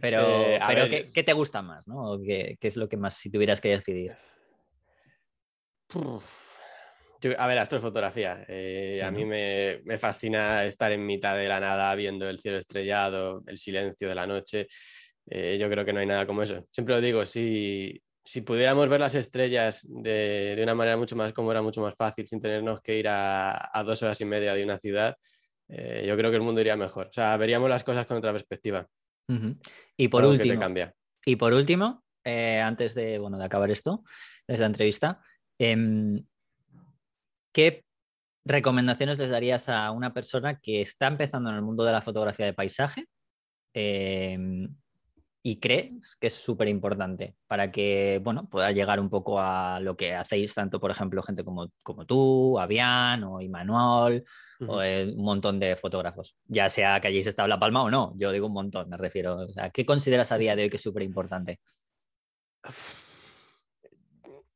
[0.00, 0.90] Pero, Eh, pero ver.
[0.90, 1.86] ¿qué, qué te gusta más?
[1.86, 2.12] ¿no?
[2.12, 4.14] ¿O ¿Qué, qué es lo que más si tuvieras que decidir?
[5.94, 6.45] Uf.
[7.20, 8.44] Yo- a ver, astrofotografía.
[8.48, 9.28] Eh, Sí, a mí ¿no?
[9.28, 14.08] me, me fascina estar en mitad de la nada viendo el cielo estrellado, el silencio
[14.08, 14.66] de la noche.
[15.28, 16.66] Eh, yo creo que no hay nada como eso.
[16.70, 21.32] Siempre lo digo, si, si pudiéramos ver las estrellas de, de una manera mucho más
[21.32, 24.62] cómoda, mucho más fácil, sin tenernos que ir a, a dos horas y media de
[24.62, 25.16] una ciudad,
[25.68, 27.08] eh, yo creo que el mundo iría mejor.
[27.08, 28.86] O sea, veríamos las cosas con otra perspectiva.
[29.96, 30.94] Y por Algo que te último, cambia.
[31.24, 34.04] y por último, antes de, bueno, de acabar esto,
[34.46, 35.20] de esta entrevista,
[35.58, 36.24] em,
[37.56, 37.86] ¿qué
[38.44, 42.44] recomendaciones les darías a una persona que está empezando en el mundo de la fotografía
[42.44, 43.06] de paisaje
[43.72, 44.76] em,
[45.42, 49.96] y crees que es súper importante para que, bueno, pueda llegar un poco a lo
[49.96, 54.22] que hacéis tanto, por ejemplo, gente como, como tú, Avian o Imanuel
[54.60, 58.12] o un montón de fotógrafos, ya sea que hayáis estado en La Palma o no,
[58.18, 59.34] yo digo un montón, me refiero.
[59.38, 61.58] O sea, ¿qué consideras a día de hoy que es súper importante?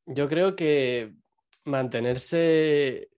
[0.05, 1.15] Yo creo que
[1.65, 3.09] mantenerse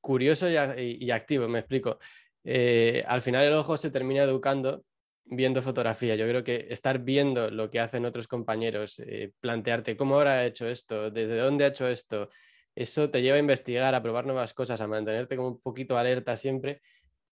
[0.00, 1.98] curioso y, activo, me explico.
[2.44, 4.84] Eh, al final el ojo se termina educando
[5.24, 6.16] viendo fotografía.
[6.16, 10.46] Yo creo que estar viendo lo que hacen otros compañeros, eh, plantearte cómo ahora ha
[10.46, 12.28] hecho esto, desde dónde ha hecho esto,
[12.74, 16.36] eso te lleva a investigar, a probar nuevas cosas, a mantenerte como un poquito alerta
[16.36, 16.80] siempre.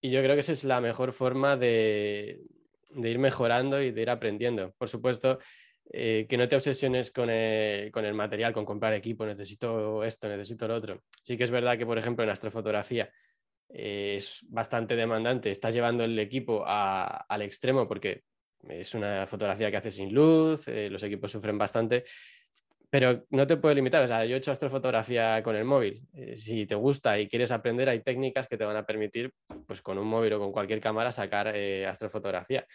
[0.01, 2.41] Y yo creo que esa es la mejor forma de,
[2.95, 4.73] ir mejorando y de ir aprendiendo.
[4.77, 5.39] Por supuesto,
[5.91, 10.27] eh, que no te obsesiones con el, con el, material, con comprar equipo, necesito esto,
[10.29, 11.03] necesito lo otro.
[11.23, 13.11] Sí que es verdad que, por ejemplo, en astrofotografía
[13.69, 18.23] eh, es bastante demandante, estás llevando el equipo al extremo porque
[18.67, 22.03] es una fotografía que hace sin luz, eh, los equipos sufren bastante,
[22.89, 24.03] pero no te puedes limitar.
[24.03, 26.07] O sea, yo he hecho astrofotografía con el móvil.
[26.13, 29.31] Eh, si te gusta y quieres aprender, hay técnicas que te van a permitir,
[29.67, 31.47] pues con un móvil o con cualquier cámara, sacar
[31.87, 32.65] astrofotografía.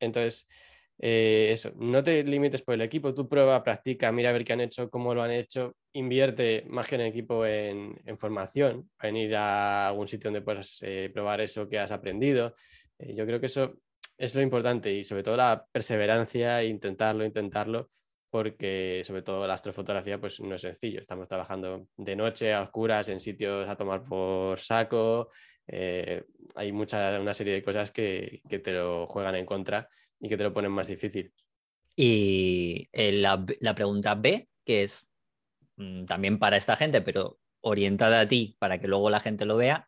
[0.00, 0.48] Entonces,
[0.98, 4.52] eh, eso, no te limites por el equipo, tú prueba, practica, mira a ver qué
[4.52, 9.36] han hecho, cómo lo han hecho, invierte más que en equipo en, formación, en ir
[9.36, 12.54] a algún sitio donde puedas eh, probar eso que has aprendido.
[12.98, 13.74] Eh, yo creo que eso
[14.16, 17.90] es lo importante y sobre todo la perseverancia, intentarlo, intentarlo,
[18.30, 21.00] porque sobre todo la astrofotografía pues no es sencillo.
[21.00, 25.30] Estamos trabajando de noche a oscuras en sitios a tomar por saco.
[25.66, 29.88] hay mucha, una serie de cosas que, que te lo juegan en contra
[30.24, 31.32] y que te lo ponen más difícil.
[31.94, 35.10] Y eh, la, pregunta B, que es
[35.76, 39.58] mm, también para esta gente, pero orientada a ti para que luego la gente lo
[39.58, 39.86] vea,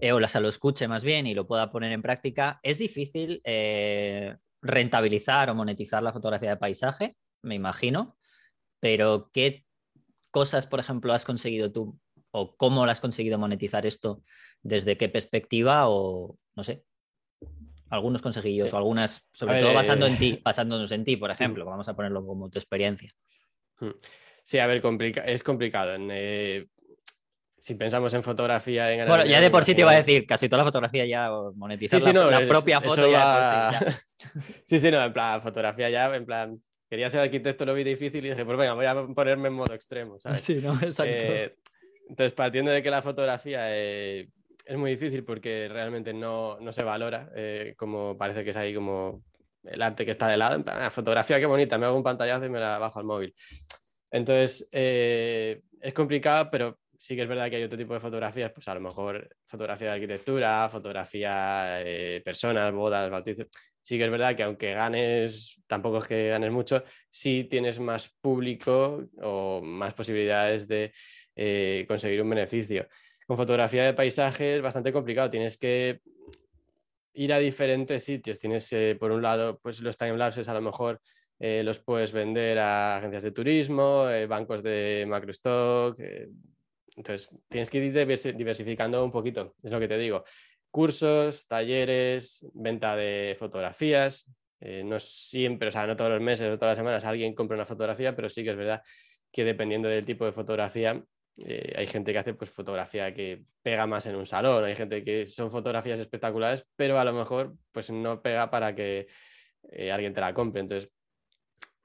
[0.00, 3.42] eh, o la, lo escuche más bien y lo pueda poner en práctica, ¿es difícil
[3.44, 7.16] eh, rentabilizar o monetizar la fotografía de paisaje?
[7.42, 8.16] Me imagino,
[8.80, 9.66] pero ¿qué
[10.30, 14.22] cosas, por ejemplo, has conseguido tú o cómo lo has conseguido monetizar esto?
[14.62, 16.82] ¿Desde qué perspectiva o no sé?
[17.90, 21.88] Algunos consejillos o algunas, sobre todo basando en ti, basándonos en ti, por ejemplo, vamos
[21.88, 23.12] a ponerlo como tu experiencia.
[24.42, 24.82] Sí, a ver,
[25.26, 25.96] es complicado.
[26.10, 26.66] Eh,
[27.58, 28.92] si pensamos en fotografía...
[28.92, 31.30] En bueno, ya de por sí te iba a decir, casi toda la fotografía ya
[31.54, 33.72] monetizada, sí, sí, no, la, propia foto ya,
[34.68, 38.24] sí, sí, no, en plan, fotografía ya, en plan, quería ser arquitecto, lo vi difícil
[38.24, 40.42] y dije, pues venga, voy a ponerme en modo extremo, ¿sabes?
[40.42, 41.12] Sí, no, exacto.
[41.12, 41.56] Eh,
[42.08, 44.28] entonces, partiendo de que la fotografía eh,
[44.66, 49.22] es muy difícil porque realmente no, se valora, eh, como parece que es ahí como
[49.62, 52.46] el arte que está de lado, plan, ah, fotografía qué bonita, me hago un pantallazo
[52.46, 53.34] y me la bajo al móvil.
[54.10, 58.52] Entonces, eh, es complicado, pero sí que es verdad que hay otro tipo de fotografías,
[58.52, 63.46] pues a lo mejor fotografía de arquitectura, fotografía de personas, bodas, bautizos.
[63.82, 68.08] Sí que es verdad que aunque ganes, tampoco es que ganes mucho, sí tienes más
[68.20, 70.92] público o más posibilidades de
[71.36, 72.88] eh, conseguir un beneficio
[73.26, 75.30] con fotografía de paisaje es bastante complicado.
[75.30, 76.00] Tienes que
[77.14, 78.38] ir a diferentes sitios.
[78.38, 81.00] Tienes, eh, por un lado, pues los timelapses a lo mejor
[81.38, 85.98] eh, los puedes vender a agencias de turismo, eh, bancos de macrostock.
[86.96, 87.92] entonces, tienes que ir
[88.36, 90.24] diversificando un poquito, es lo que te digo.
[90.70, 94.30] Cursos, talleres, venta de fotografías.
[94.60, 97.66] no siempre, o sea, no todos los meses o todas las semanas alguien compra una
[97.66, 98.82] fotografía, pero sí que es verdad
[99.30, 101.02] que dependiendo del tipo de fotografía,
[101.38, 105.04] eh, hay gente que hace pues, fotografía que pega más en un salón, hay gente
[105.04, 109.06] que son fotografías espectaculares, pero a lo mejor pues, no pega para que
[109.70, 110.62] eh, alguien te la compre.
[110.62, 110.90] Entonces,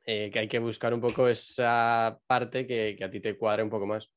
[0.05, 3.69] eh, que hay que buscar un poco esa parte que, a ti te cuadre un
[3.69, 4.11] poco más.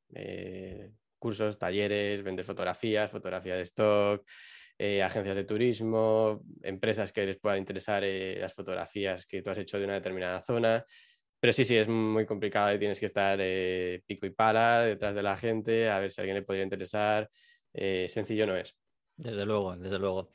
[1.19, 4.27] cursos, talleres, vender fotografías, fotografía de stock,
[5.03, 9.85] agencias de turismo, empresas que les puedan interesar las fotografías que tú has hecho de
[9.87, 10.85] una determinada zona.
[11.45, 15.15] Pero sí, sí, es muy complicado y tienes que estar eh, pico y pala detrás
[15.15, 17.29] de la gente, a ver si a alguien le podría interesar.
[17.75, 18.75] Eh, sencillo no es.
[19.15, 20.31] Desde luego, desde luego.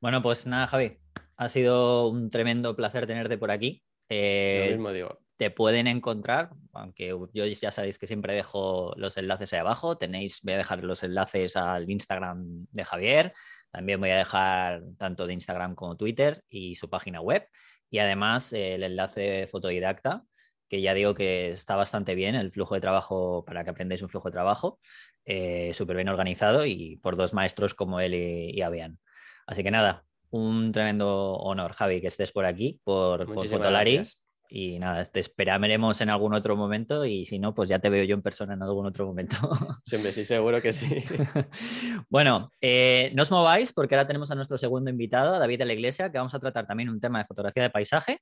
[0.00, 0.96] Bueno, pues nada, Javi,
[1.36, 3.82] ha sido un tremendo placer tenerte por aquí.
[4.08, 5.18] Eh, Lo mismo digo.
[5.36, 9.98] Te pueden encontrar, aunque yo ya sabéis que siempre dejo los enlaces ahí abajo.
[9.98, 13.32] Tenéis, voy a dejar los enlaces al Instagram de Javier.
[13.72, 17.44] También voy a dejar tanto de Instagram como Twitter y su página web.
[17.90, 20.22] Y además el enlace fotodidacta,
[20.74, 24.08] que ya digo que está bastante bien el flujo de trabajo para que aprendáis un
[24.08, 24.80] flujo de trabajo,
[25.24, 28.98] eh, súper bien organizado y por dos maestros como él y, Avian.
[29.46, 34.02] Así que nada, un tremendo honor, Javi, que estés por aquí, por, por Fotolari.
[34.48, 38.04] Y nada, te esperaremos en algún otro momento y si no, pues ya te veo
[38.04, 39.36] yo en persona en algún otro momento.
[39.84, 40.88] Siempre sí, seguro que sí.
[42.08, 45.72] bueno, eh, no os mováis porque ahora tenemos a nuestro segundo invitado, David de la
[45.72, 48.20] Iglesia, que vamos a tratar también un tema de fotografía de paisaje.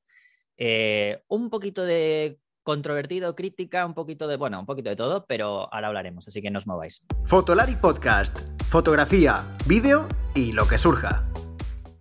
[0.64, 5.68] Eh, un poquito de controvertido, crítica, un poquito de, bueno, un poquito de todo, pero
[5.74, 7.02] ahora hablaremos, así que no os mováis.
[7.24, 8.38] Fotolari Podcast,
[8.70, 10.06] fotografía, vídeo
[10.36, 11.28] y lo que surja.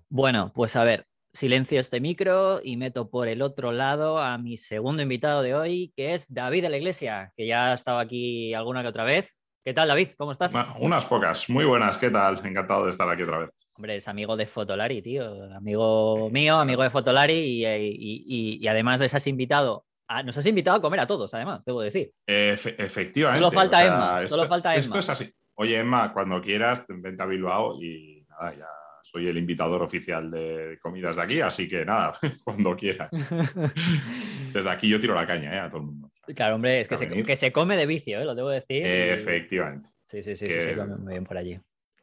[0.10, 4.58] Bueno, pues a ver, silencio este micro y meto por el otro lado a mi
[4.58, 8.54] segundo invitado de hoy, que es David de la Iglesia, que ya ha estado aquí
[8.54, 9.41] alguna que otra vez.
[9.64, 10.10] ¿Qué tal, David?
[10.18, 10.54] ¿Cómo estás?
[10.80, 11.98] unas pocas, muy buenas.
[12.00, 12.44] ¿Qué tal?
[12.44, 13.50] Encantado de estar aquí otra vez.
[13.74, 15.54] Hombre, es amigo de Fotolari, tío.
[15.54, 19.86] Amigo mío, amigo de Fotolari y, además les has invitado
[20.26, 22.12] nos has invitado a comer a todos, además, debo decir.
[22.28, 23.46] efectivamente.
[23.46, 24.28] Solo falta Emma.
[24.28, 24.82] solo falta Emma.
[24.82, 25.34] Esto es así.
[25.54, 28.68] Oye, Emma, cuando quieras, vente a Bilbao y nada, ya
[29.04, 33.10] soy el invitador oficial de comidas de aquí, así que nada, cuando quieras.
[34.54, 35.60] Desde aquí yo tiro la caña ¿eh?
[35.60, 36.12] a todo el mundo.
[36.36, 38.26] Claro, hombre, es que se, que se, come de vicio, ¿eh?
[38.26, 38.86] lo debo decir.
[38.86, 39.90] Efectivamente.
[40.06, 41.60] Sí, sí, sí, sí, se come muy bien por allí.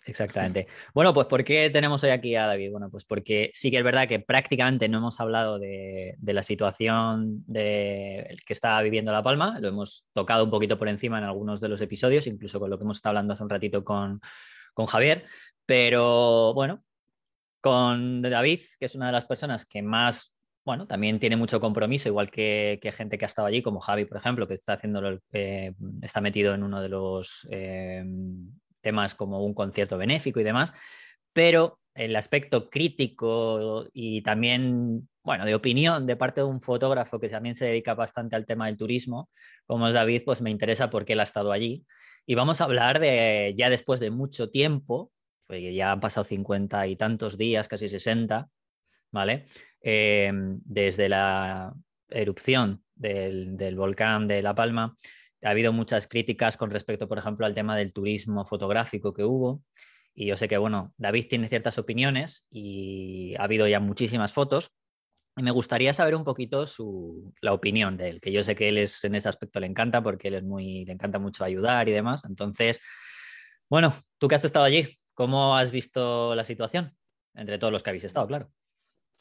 [0.08, 0.66] Exactamente.
[0.94, 2.70] Bueno, pues ¿por qué tenemos hoy aquí a David?
[2.70, 7.44] Bueno, pues porque sí que es verdad que prácticamente no hemos hablado de, la situación
[7.46, 11.60] de, que está viviendo La Palma, lo hemos tocado un poquito por encima en algunos
[11.60, 14.20] de los episodios, incluso con lo que hemos estado hablando hace un ratito con,
[14.72, 15.24] con Javier,
[15.66, 16.82] pero bueno,
[17.60, 20.34] con David, que es una de las personas que más,
[20.68, 24.18] bueno, también tiene mucho compromiso, igual que, gente que ha estado allí, como Javi, por
[24.18, 24.78] ejemplo, que está
[25.32, 28.04] eh, está metido en uno de los eh,
[28.82, 30.74] temas como un concierto benéfico y demás,
[31.32, 37.30] pero el aspecto crítico y también, bueno, de opinión de parte de un fotógrafo que
[37.30, 39.30] también se dedica bastante al tema del turismo,
[39.64, 41.86] como es David, pues me interesa porque él ha estado allí.
[42.26, 45.12] Y vamos a hablar de, ya después de mucho tiempo,
[45.48, 48.50] ya han pasado cincuenta y tantos días, casi sesenta,
[49.10, 49.46] ¿vale?
[49.80, 51.72] Eh, desde la
[52.08, 54.96] erupción del, volcán de La Palma,
[55.42, 59.62] ha habido muchas críticas con respecto, por ejemplo, al tema del turismo fotográfico que hubo.
[60.14, 64.72] Y yo sé que, bueno, David tiene ciertas opiniones y ha habido ya muchísimas fotos.
[65.36, 68.68] Y me gustaría saber un poquito su, la opinión de él, que yo sé que
[68.68, 71.88] él es en ese aspecto le encanta porque él es muy, le encanta mucho ayudar
[71.88, 72.24] y demás.
[72.24, 72.80] Entonces,
[73.70, 76.96] bueno, tú que has estado allí, ¿Cómo has visto la situación?
[77.34, 78.52] Entre todos los que habéis estado, claro.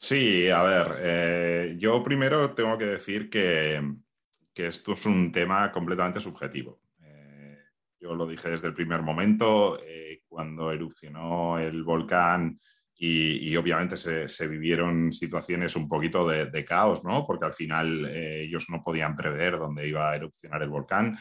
[0.00, 3.82] Sí, a ver, eh, yo primero tengo que decir que,
[4.54, 6.80] esto es un tema completamente subjetivo.
[7.02, 7.58] Eh,
[8.00, 12.58] yo lo dije desde el primer momento, eh, cuando erupcionó el volcán
[12.94, 17.24] y, obviamente se, vivieron situaciones un poquito de, de, caos, ¿no?
[17.24, 21.16] Porque al final ellos no podían prever dónde iba a erupcionar el volcán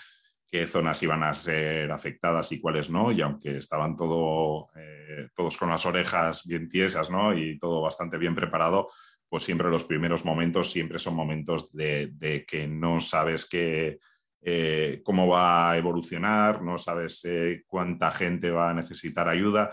[0.48, 5.58] qué zonas iban a ser afectadas y cuáles no, y aunque estaban todo, eh, todos
[5.58, 7.38] con las orejas bien tiesas ¿no?
[7.38, 8.88] y todo bastante bien preparado,
[9.28, 14.00] pues siempre los primeros momentos siempre son momentos de, que no sabes qué,
[14.41, 19.70] eh, cómo va a evolucionar, no sabes eh, cuánta gente va a necesitar ayuda.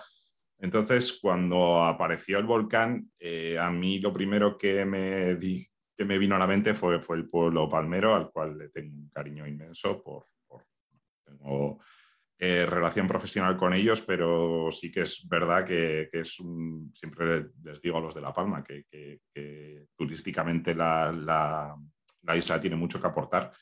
[0.59, 3.11] Entonces, cuando apareció el volcán,
[3.61, 5.37] a mí lo primero que me,
[5.97, 8.97] que me vino a la mente fue, fue el pueblo palmero, al cual le tengo
[8.97, 10.27] un cariño inmenso por,
[11.25, 11.81] tengo
[12.37, 17.81] eh, relación profesional con ellos, pero sí que es verdad que, es un, siempre les
[17.81, 19.21] digo a los de La Palma que,
[19.97, 21.75] turísticamente la,
[22.35, 23.53] isla tiene mucho que aportar,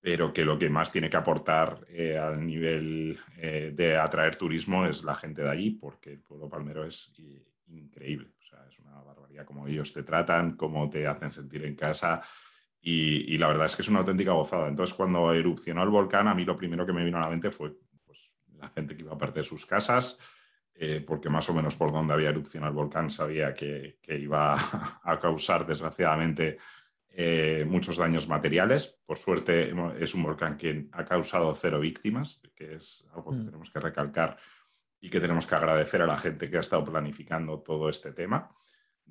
[0.00, 4.86] pero que lo que más tiene que aportar eh, al nivel eh, de atraer turismo
[4.86, 7.12] es la gente de allí, porque el pueblo palmero es
[7.68, 8.32] increíble.
[8.40, 12.20] O sea, es una barbaridad cómo ellos te tratan, cómo te hacen sentir en casa.
[12.82, 14.68] Y, la verdad es que es una auténtica gozada.
[14.68, 17.50] Entonces, cuando erupcionó el volcán, a mí lo primero que me vino a la mente
[17.50, 17.74] fue
[18.06, 20.18] pues, la gente que iba a perder sus casas,
[20.74, 24.54] eh, porque más o menos por donde había erupcionado el volcán sabía que, iba
[25.02, 26.56] a causar, desgraciadamente,
[27.10, 28.98] eh, muchos daños materiales.
[29.04, 33.44] Por suerte, es un volcán que ha causado cero víctimas, que es algo que mm.
[33.44, 34.38] tenemos que recalcar
[35.02, 38.50] y que tenemos que agradecer a la gente que ha estado planificando todo este tema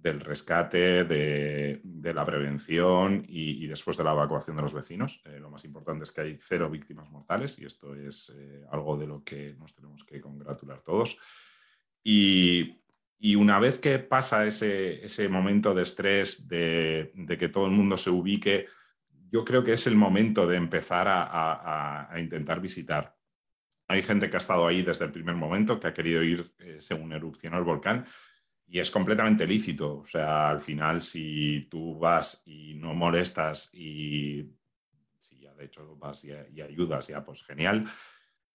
[0.02, 1.82] del rescate, de,
[2.14, 5.22] la prevención y, después de la evacuación de los vecinos.
[5.26, 8.98] Eh, lo más importante es que hay cero víctimas mortales y esto es eh, algo
[8.98, 11.18] de lo que nos tenemos que congratular todos.
[12.04, 12.78] Y,
[13.36, 18.68] una vez que pasa ese, momento de estrés, de, que todo el mundo se ubique,
[19.30, 23.16] yo creo que es el momento de empezar a, intentar visitar.
[23.90, 26.78] Hay gente que ha estado ahí desde el primer momento, que ha querido ir eh,
[26.80, 28.06] según erupcionó el volcán,
[28.70, 30.00] y es completamente lícito.
[30.00, 34.48] O sea, al final, si tú vas y no molestas y
[35.20, 37.90] si ya de hecho vas y, ayudas, ya pues genial.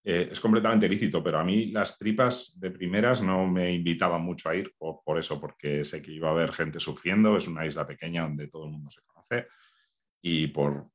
[0.04, 4.50] Eh, es completamente lícito, pero a mí las tripas de primeras no me invitaban mucho
[4.50, 7.86] a ir por, eso, porque sé que iba a haber gente sufriendo, es una isla
[7.86, 9.48] pequeña donde todo el mundo se conoce
[10.20, 10.90] y por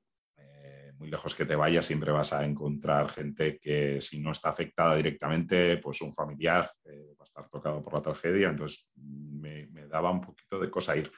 [1.00, 4.96] muy lejos que te vayas, siempre vas a encontrar gente que si no está afectada
[4.96, 9.88] directamente, pues un familiar eh, va a estar tocado por la tragedia, entonces me, me,
[9.88, 11.10] daba un poquito de cosa ir.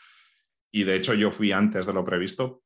[0.71, 2.61] Y de hecho yo fui antes de lo previsto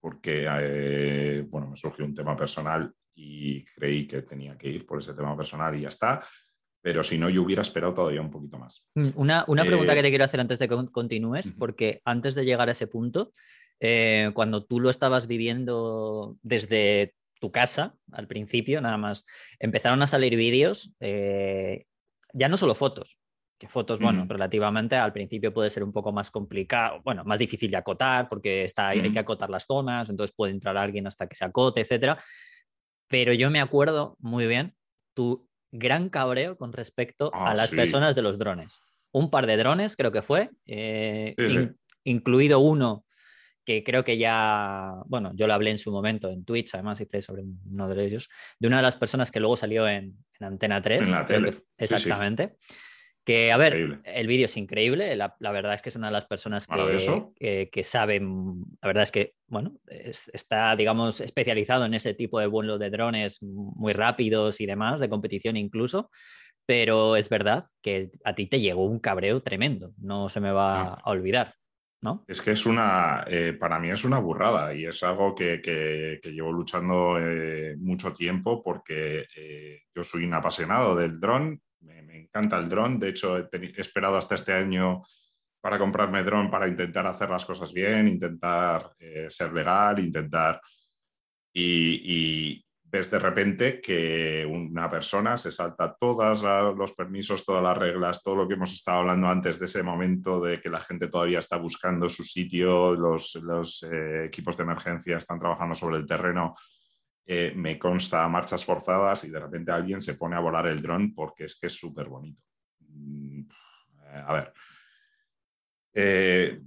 [0.00, 4.98] porque, eh, bueno, me surgió un tema personal y creí que tenía que ir por
[4.98, 6.20] ese tema personal y ya está.
[6.80, 8.84] Pero si no, yo hubiera esperado todavía un poquito más.
[8.94, 12.44] Mm, una, una pregunta que te quiero hacer antes de que continúes, porque antes de
[12.44, 13.32] llegar a ese punto,
[13.80, 19.24] eh, cuando tú lo estabas viviendo desde tu casa, al principio, nada más,
[19.58, 21.84] empezaron a salir vídeos, eh,
[22.32, 23.18] ya no solo fotos,
[23.58, 27.70] que fotos, bueno, relativamente al principio puede ser un poco más complicado, bueno, más difícil
[27.70, 31.34] de acotar porque está, hay que acotar las zonas, entonces puede entrar alguien hasta que
[31.34, 32.22] se acote, etcétera.
[33.08, 34.74] Pero yo me acuerdo muy bien
[35.14, 38.78] tu gran cabreo con respecto a ah, las personas de los drones.
[39.10, 41.34] Un par de drones, creo que fue, eh,
[42.04, 43.04] incluido uno
[43.68, 47.20] que creo que ya, bueno, yo lo hablé en su momento en Twitch, además hice
[47.20, 51.02] sobre uno de ellos, de una de las personas que luego salió en, Antena 3.
[51.02, 51.54] En la tele.
[51.76, 52.56] exactamente.
[53.26, 56.24] Que, a ver, el vídeo es increíble, la, verdad es que es una de las
[56.24, 56.66] personas
[57.38, 62.46] que, que, saben, la verdad es que, bueno, está, digamos, especializado en ese tipo de
[62.46, 66.08] vuelos de drones muy rápidos y demás, de competición incluso,
[66.64, 70.84] pero es verdad que a ti te llegó un cabreo tremendo, no se me va
[70.84, 71.02] ah.
[71.04, 71.57] a olvidar.
[72.28, 76.52] Es que es una, eh, para mí es una burrada y es algo que, llevo
[76.52, 82.68] luchando eh, mucho tiempo porque eh, yo soy un apasionado del dron, me, encanta el
[82.68, 85.02] dron, de hecho he, esperado hasta este año
[85.60, 88.94] para comprarme dron para intentar hacer las cosas bien, intentar
[89.28, 90.60] ser legal, intentar...
[91.52, 96.42] y, ves de repente que una persona se salta todos
[96.76, 100.40] los permisos, todas las reglas, todo lo que hemos estado hablando antes de ese momento
[100.40, 103.36] de que la gente todavía está buscando su sitio, los,
[103.82, 106.54] eh, equipos de emergencia están trabajando sobre el terreno.
[107.26, 111.14] Eh, me consta marchas forzadas y de repente alguien se pone a volar el dron
[111.14, 112.42] porque es que es súper bonito.
[112.80, 113.42] Mm,
[114.24, 114.52] a ver,
[115.92, 116.62] eh,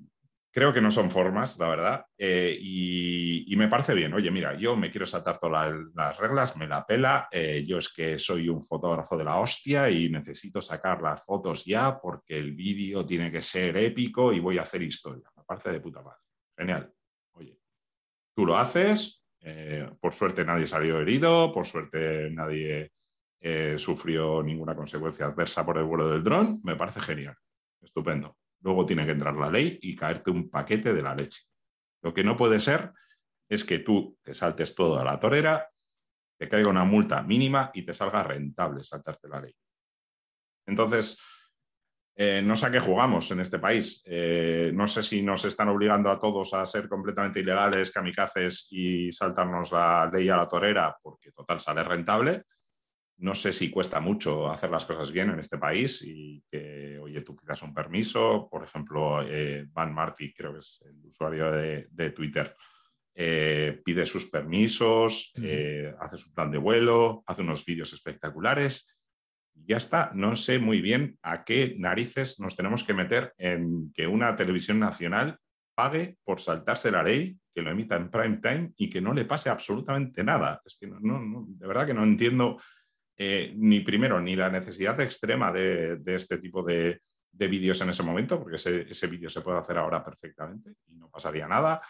[0.54, 4.14] Creo que no son formas, la verdad, eh, y, me parece bien.
[4.14, 7.30] Oye, mira, yo me quiero saltar todas las, reglas, me la pela.
[7.32, 11.64] Eh, yo es que soy un fotógrafo de la hostia y necesito sacar las fotos
[11.64, 15.30] ya porque el vídeo tiene que ser épico y voy a hacer historia.
[15.38, 16.20] Me parece de puta madre.
[16.58, 16.92] Genial.
[17.34, 17.58] Oye,
[18.36, 19.24] tú lo haces.
[19.40, 22.92] Eh, por suerte nadie salió herido, por suerte nadie
[23.78, 26.60] sufrió ninguna consecuencia adversa por el vuelo del dron.
[26.64, 27.38] Me parece genial.
[27.82, 28.41] Estupendo.
[28.62, 31.42] Luego tiene que entrar la ley y caerte un paquete de la leche.
[32.04, 32.92] Lo que no puede ser
[33.50, 35.70] es que tú te saltes todo a la torera,
[36.38, 39.56] te caiga una multa mínima y te salga rentable saltarte la ley.
[40.66, 41.20] Entonces,
[42.16, 44.02] eh, no sé a qué jugamos en este país.
[44.06, 49.12] Eh, no sé si nos están obligando a todos a ser completamente ilegales, kamikazes y
[49.12, 52.44] saltarnos la ley a la torera porque total sale rentable
[53.22, 57.22] no sé si cuesta mucho hacer las cosas bien en este país y que, oye,
[57.22, 62.10] tú pidas un permiso, por ejemplo, eh, Van Marty, creo que es el usuario de,
[62.16, 62.56] Twitter,
[63.14, 68.98] eh, pide sus permisos, eh, hace su plan de vuelo, hace unos vídeos espectaculares.
[69.54, 73.94] Y ya está, no sé muy bien a qué narices nos tenemos que meter en
[73.94, 75.38] que una televisión nacional
[75.76, 79.26] pague por saltarse la ley, que lo emita en prime time y que no le
[79.26, 80.60] pase absolutamente nada.
[80.66, 82.58] Es que no, de verdad que no entiendo
[83.24, 87.02] eh, ni primero, ni la necesidad extrema de, este tipo de,
[87.32, 91.48] vídeos en ese momento, porque ese, vídeo se puede hacer ahora perfectamente y no pasaría
[91.48, 91.84] nada.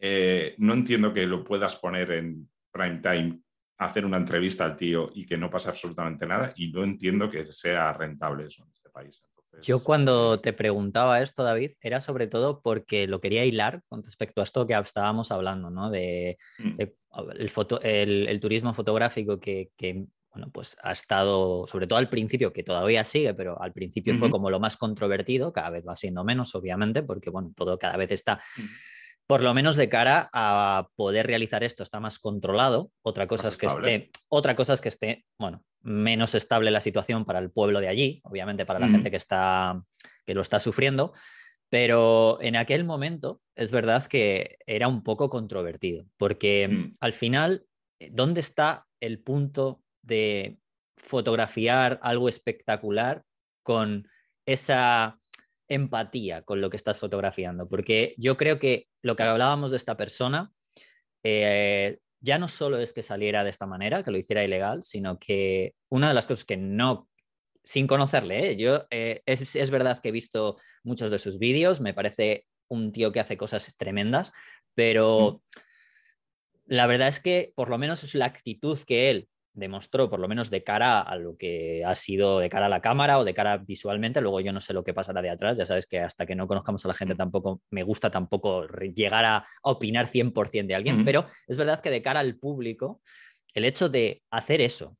[0.00, 3.40] Eh, no entiendo que lo puedas poner en prime time,
[3.78, 7.52] hacer una entrevista al tío y que no pase absolutamente nada, y no entiendo que
[7.52, 9.22] sea rentable eso en este país.
[9.62, 14.40] Yo cuando te preguntaba esto, David, era sobre todo porque lo quería hilar con respecto
[14.40, 15.88] a esto que estábamos hablando, ¿no?
[15.88, 16.80] De, mm.
[17.82, 19.70] el, turismo fotográfico que,
[20.38, 24.30] bueno, pues ha estado, sobre todo al principio, que todavía sigue, pero al principio fue
[24.30, 28.12] como lo más controvertido, cada vez va siendo menos, obviamente, porque bueno, todo cada vez
[28.12, 28.40] está,
[29.26, 32.92] por lo menos de cara a poder realizar esto, está más controlado.
[33.02, 37.24] Otra cosa es que esté, otra cosa es que esté, bueno, menos estable la situación
[37.24, 39.82] para el pueblo de allí, obviamente para la gente que está,
[40.24, 41.12] que lo está sufriendo.
[41.68, 46.94] Pero en aquel momento es verdad que era un poco controvertido, porque mm.
[47.00, 47.66] al final,
[48.12, 50.58] ¿dónde está el punto de
[50.96, 53.22] fotografiar algo espectacular
[53.62, 54.08] con
[54.46, 55.20] esa
[55.68, 59.96] empatía con lo que estás fotografiando, porque yo creo que lo que hablábamos de esta
[59.96, 60.50] persona
[61.22, 65.18] eh, ya no solo es que saliera de esta manera, que lo hiciera ilegal, sino
[65.18, 67.08] que una de las cosas que no,
[67.62, 68.56] sin conocerle, ¿eh?
[68.56, 73.12] yo eh, es, verdad que he visto muchos de sus vídeos, me parece un tío
[73.12, 74.32] que hace cosas tremendas,
[74.74, 75.42] Pero
[76.66, 80.28] la verdad es que por lo menos es la actitud que él demostró, por lo
[80.28, 83.34] menos de cara a lo que ha sido de cara a la cámara o de
[83.34, 84.20] cara visualmente.
[84.20, 86.46] Luego yo no sé lo que pasará de atrás, ya sabes que hasta que no
[86.46, 91.26] conozcamos a la gente tampoco me gusta tampoco llegar a, opinar 100% de alguien, pero
[91.46, 93.00] es verdad que de cara al público,
[93.54, 94.96] el hecho de hacer eso,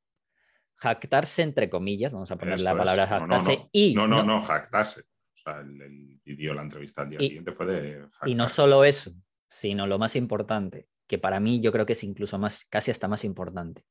[0.76, 3.94] jactarse entre comillas, vamos a poner la palabra jactarse y...
[3.94, 5.02] No, no, no, jactarse.
[5.02, 8.06] O sea, el, vídeo, la entrevista al día siguiente fue de...
[8.26, 9.12] Y no solo eso,
[9.48, 13.08] sino lo más importante, que para mí yo creo que es incluso más, casi hasta
[13.08, 13.84] más importante,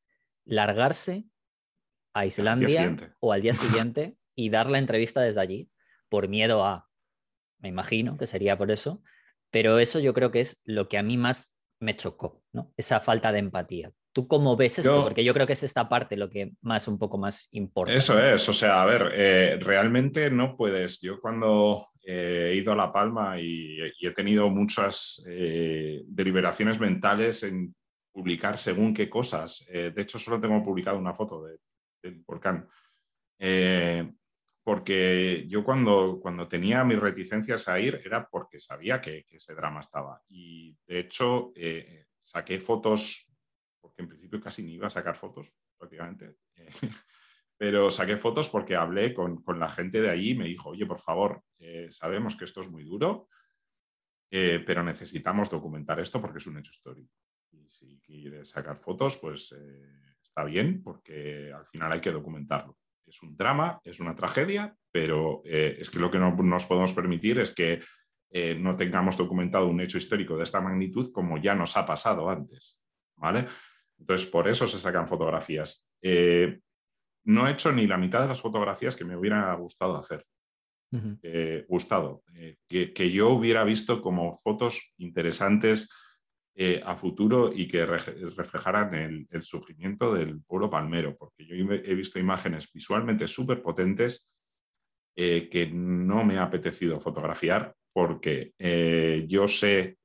[0.48, 1.26] largarse
[2.14, 5.70] a Islandia o al día siguiente y dar la entrevista desde allí
[6.10, 6.88] por miedo a,
[7.60, 9.04] me imagino que sería por eso,
[9.52, 12.74] pero eso yo creo que es lo que a mí más me chocó, ¿no?
[12.78, 13.92] Esa falta de empatía.
[14.14, 15.04] ¿Tú cómo ves esto?
[15.04, 17.94] Porque yo creo que es esta parte lo que más un poco más importa.
[17.94, 21.00] Eso es, o sea, a ver, eh, realmente no puedes.
[21.02, 27.44] Yo cuando eh, he ido a La Palma y, he tenido muchas eh, deliberaciones mentales
[27.44, 27.76] en
[28.18, 29.66] publicar según qué cosas.
[29.68, 32.68] de hecho, solo tengo publicado una foto del volcán.
[34.64, 39.82] porque yo cuando, cuando tenía mis reticencias a ir era porque sabía que, ese drama
[39.82, 40.22] estaba.
[40.30, 41.54] Y de hecho,
[42.22, 43.28] saqué fotos
[43.80, 46.38] porque en principio casi ni iba a sacar fotos prácticamente.
[47.58, 51.00] pero saqué fotos porque hablé con, la gente de allí y me dijo, oye, por
[51.00, 53.28] favor, eh, sabemos que esto es muy duro,
[54.30, 57.12] eh, pero necesitamos documentar esto porque es un hecho histórico.
[57.80, 62.78] Si quieres sacar fotos, pues eh, está bien, porque al final hay que documentarlo.
[63.06, 67.40] Es un drama, es una tragedia, pero es que lo que no nos podemos permitir
[67.40, 67.82] es que
[68.60, 72.82] no tengamos documentado un hecho histórico de esta magnitud como ya nos ha pasado antes.
[73.16, 73.48] ¿Vale?
[74.00, 75.88] Entonces, por eso se sacan fotografías.
[76.02, 76.60] Eh,
[77.26, 80.26] no he hecho ni la mitad de las fotografías que me hubiera gustado hacer.
[81.22, 82.24] Eh, gustado.
[82.34, 85.90] Eh, que, yo hubiera visto como fotos interesantes
[86.84, 92.72] a futuro y que reflejaran el, sufrimiento del pueblo palmero, porque yo he visto imágenes
[92.74, 94.28] visualmente súper potentes
[95.16, 98.54] que no me ha apetecido fotografiar porque
[99.28, 99.98] yo sé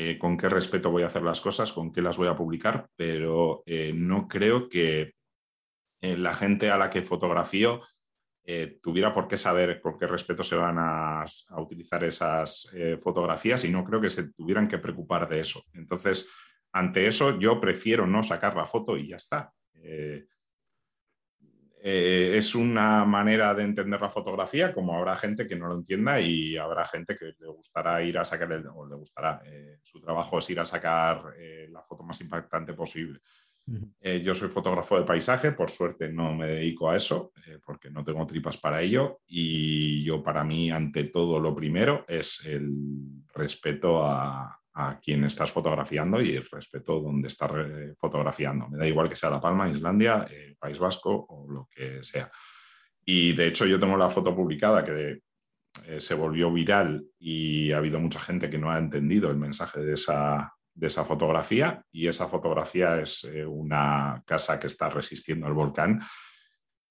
[0.00, 2.88] eh, con qué respeto voy a hacer las cosas, con qué las voy a publicar,
[2.94, 5.14] pero eh, no creo que
[6.00, 7.80] eh, la gente a la que fotografío
[8.80, 11.24] tuviera por qué saber con qué respeto se van a,
[11.58, 12.70] utilizar esas
[13.02, 15.64] fotografías y no creo que se tuvieran que preocupar de eso.
[15.74, 16.28] Entonces,
[16.72, 19.52] ante eso, yo prefiero no sacar la foto y ya está.
[21.80, 26.20] Eh, es una manera de entender la fotografía, como habrá gente que no lo entienda
[26.20, 30.00] y habrá gente que le gustará ir a sacar, el, o le gustará, eh, su
[30.00, 33.20] trabajo es ir a sacar eh, la foto más impactante posible.
[34.22, 37.32] Yo soy fotógrafo de paisaje, por suerte no me dedico a eso,
[37.64, 42.44] porque no tengo tripas para ello, y yo para mí, ante todo, lo primero es
[42.46, 42.70] el
[43.34, 47.50] respeto a, a quien estás fotografiando y respeto donde estás
[47.98, 48.68] fotografiando.
[48.68, 52.30] Me da igual que sea La Palma, Islandia, eh, País Vasco o lo que sea.
[53.04, 55.22] Y de hecho yo tengo la foto publicada que
[55.84, 59.80] eh, se volvió viral y ha habido mucha gente que no ha entendido el mensaje
[59.80, 65.46] de esa, de esa fotografía y esa fotografía es eh, una casa que está resistiendo
[65.46, 66.00] al volcán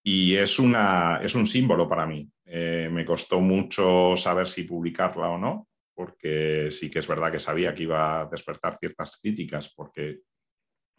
[0.03, 2.29] y es, una, es un símbolo para mí.
[2.45, 7.73] me costó mucho saber si publicarla o no, porque sí que es verdad que sabía
[7.73, 10.21] que iba a despertar ciertas críticas porque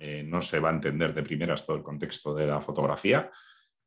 [0.00, 3.30] eh, no se va a entender de primeras todo el contexto de la fotografía,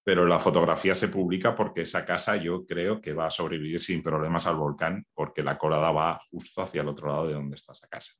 [0.03, 4.03] pero la fotografía se publica porque esa casa yo creo que va a sobrevivir sin
[4.03, 7.71] problemas al volcán porque la colada va justo hacia el otro lado de donde está
[7.71, 8.13] esa casa.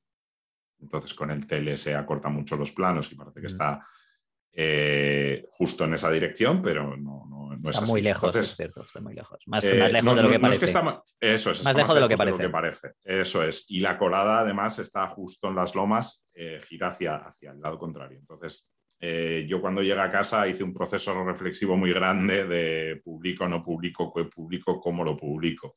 [0.82, 3.86] Entonces con el tele se acorta mucho los planos y parece que está
[4.54, 7.22] eh, justo en esa dirección, pero no,
[7.70, 9.44] está muy lejos, es cierto, está muy lejos.
[9.46, 10.66] Más, eh, lejos de lo que parece.
[10.66, 12.94] eso es, más, lejos de lo que, parece.
[13.04, 13.66] Eso es.
[13.70, 17.78] Y la colada, además, está justo en las lomas, eh, gira hacia, hacia el lado
[17.78, 18.18] contrario.
[18.18, 18.70] Entonces,
[19.00, 23.64] eh, yo cuando llegué a casa hice un proceso reflexivo muy grande de publico, no
[23.64, 25.76] publico, qué publico, cómo lo publico.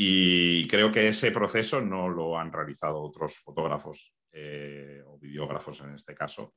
[0.00, 4.14] Y creo que ese proceso no lo han realizado otros fotógrafos
[5.06, 6.54] o videógrafos en este caso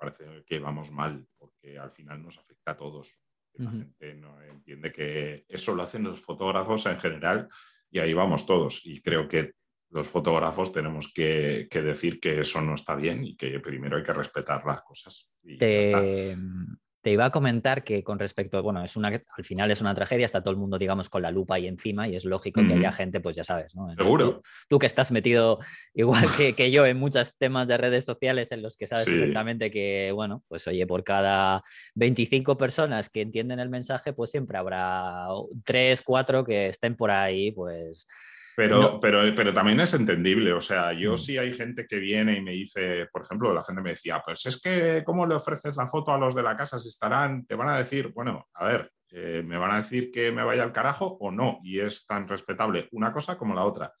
[0.00, 3.18] parece que vamos mal, porque al final nos afecta a todos.
[3.54, 7.48] La gente no entiende que eso lo hacen los fotógrafos en general
[7.90, 8.86] y ahí vamos todos.
[8.86, 9.52] Y creo que
[9.90, 14.14] los fotógrafos tenemos que, decir que eso no está bien y que primero hay que
[14.14, 15.28] respetar las cosas.
[15.42, 16.36] Te
[17.04, 20.42] iba a comentar que con respecto, bueno, es una, al final es una tragedia, está
[20.42, 23.20] todo el mundo, digamos, con la lupa ahí encima y es lógico que haya gente,
[23.20, 23.94] pues ya sabes, ¿no?
[23.94, 24.42] Seguro.
[24.68, 25.60] Tú, que estás metido
[25.94, 26.24] igual
[26.56, 30.44] que, yo en muchos temas de redes sociales en los que sabes perfectamente que, bueno,
[30.48, 31.62] pues oye, por cada
[31.94, 35.28] 25 personas que entienden el mensaje, pues siempre habrá
[35.64, 38.06] 3, 4 que estén por ahí, pues
[38.56, 40.52] Pero, pero, pero también es entendible.
[40.52, 41.18] O sea, yo mm.
[41.18, 44.44] sí hay gente que viene y me dice, por ejemplo, la gente me decía, pues
[44.46, 47.46] es que, ¿cómo le ofreces la foto a los de la casa si estarán?
[47.46, 50.62] Te van a decir, bueno, a ver, eh, ¿me van a decir que me vaya
[50.62, 51.60] al carajo o no?
[51.62, 53.92] Y es tan respetable una cosa como la otra.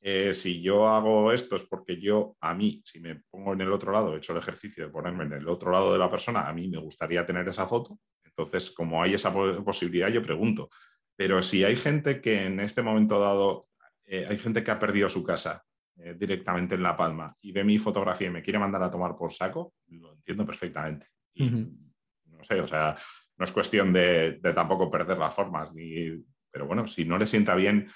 [0.00, 3.72] Eh, si yo hago esto es porque yo, a mí, si me pongo en el
[3.72, 6.46] otro lado, he hecho el ejercicio de ponerme en el otro lado de la persona,
[6.46, 7.98] a mí me gustaría tener esa foto.
[8.24, 10.68] Entonces, como hay esa posibilidad, yo pregunto.
[11.16, 13.68] Pero si hay gente que en este momento dado,
[14.04, 15.64] eh, hay gente que ha perdido su casa
[15.96, 19.16] eh, directamente en La Palma y ve mi fotografía y me quiere mandar a tomar
[19.16, 21.06] por saco, lo entiendo perfectamente.
[21.34, 22.96] No sé, o sea,
[23.38, 27.26] no es cuestión de, de tampoco perder las formas, ni, pero bueno, si no le
[27.26, 27.88] sienta bien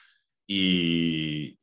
[0.47, 1.57] y,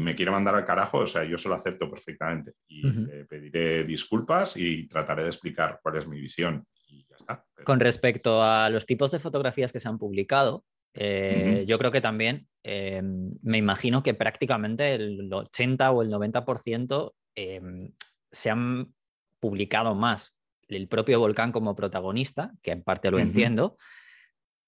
[0.00, 3.84] me quiere mandar al carajo, o sea, yo se lo acepto perfectamente y le pediré
[3.84, 7.44] disculpas y trataré de explicar cuál es mi visión y ya está.
[7.64, 10.64] Con respecto a los tipos de fotografías que se han publicado,
[10.94, 17.14] eh, yo creo que también em, me imagino que prácticamente el 80 o el 90%
[17.34, 17.92] em,
[18.30, 18.92] se han
[19.40, 20.36] publicado más
[20.68, 23.76] el propio volcán como protagonista, que en parte lo entiendo,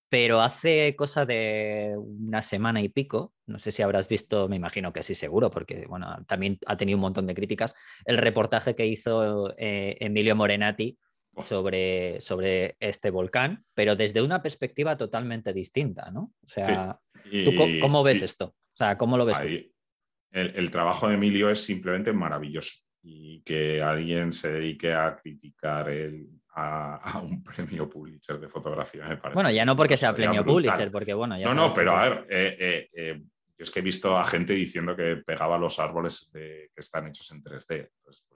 [0.09, 4.93] pero hace cosa de una semana y pico, no sé si habrás visto, me imagino
[4.93, 8.87] que sí, seguro, porque bueno, también ha tenido un montón de críticas, el reportaje que
[8.87, 10.99] hizo eh, Emilio Morenati
[11.43, 16.33] sobre, sobre este volcán, pero desde una perspectiva totalmente distinta, ¿no?
[16.45, 16.99] O sea,
[17.45, 18.47] ¿tú cómo ves esto?
[18.47, 19.47] O sea, ¿cómo lo ves tú?
[19.47, 25.89] El, el, trabajo de Emilio es simplemente maravilloso y que alguien se dedique a criticar
[25.91, 29.35] el, a, un premio Pulitzer de fotografía, me parece.
[29.35, 32.27] Bueno, ya no porque sea premio Pulitzer, porque bueno, ya No, no, pero a ver,
[32.31, 33.23] eh, eh, eh,
[33.57, 37.31] yo es que he visto a gente diciendo que pegaba los árboles que están hechos
[37.31, 37.89] en 3D.
[37.97, 38.34] Entonces, pues dices, bueno,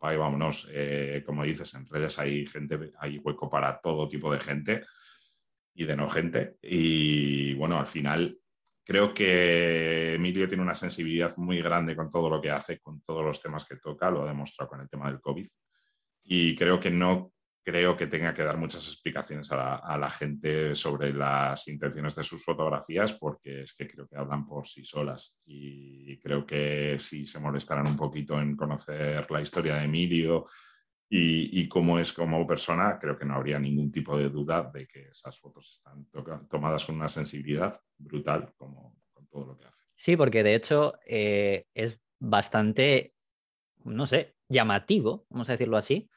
[0.00, 0.70] apague, vámonos.
[1.26, 4.84] como dices, en redes hay gente, hay hueco para todo tipo de gente
[5.74, 6.56] y de no gente.
[6.62, 8.38] Y bueno, al final
[8.84, 13.24] creo que Emilio tiene una sensibilidad muy grande con todo lo que hace, con todos
[13.24, 15.46] los temas que toca, lo ha demostrado con el tema del COVID
[16.24, 17.32] y creo que no
[17.62, 22.44] creo que tenga que dar muchas explicaciones a la, gente sobre las intenciones de sus
[22.44, 27.38] fotografías porque es que creo que hablan por sí solas y creo que si se
[27.38, 30.46] molestaran un poquito en conocer la historia de Emilio
[31.12, 35.08] y, cómo es como persona, creo que no habría ningún tipo de duda de que
[35.08, 36.06] esas fotos están
[36.48, 39.84] tomadas con una sensibilidad brutal como con todo lo que hace.
[39.96, 43.14] Sí, porque de hecho eh, es bastante,
[43.82, 46.08] no sé, llamativo, vamos a decirlo así,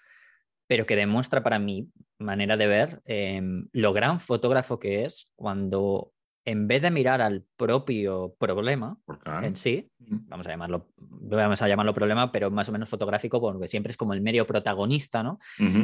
[0.68, 1.90] pero que demuestra para mi
[2.20, 6.12] manera de ver em, lo gran fotógrafo que es cuando
[6.46, 8.98] en vez de mirar al propio problema
[9.44, 13.68] en sí, vamos a llamarlo, vamos a llamarlo problema, pero más o menos fotográfico, porque
[13.68, 15.40] siempre es como el medio protagonista, ¿no?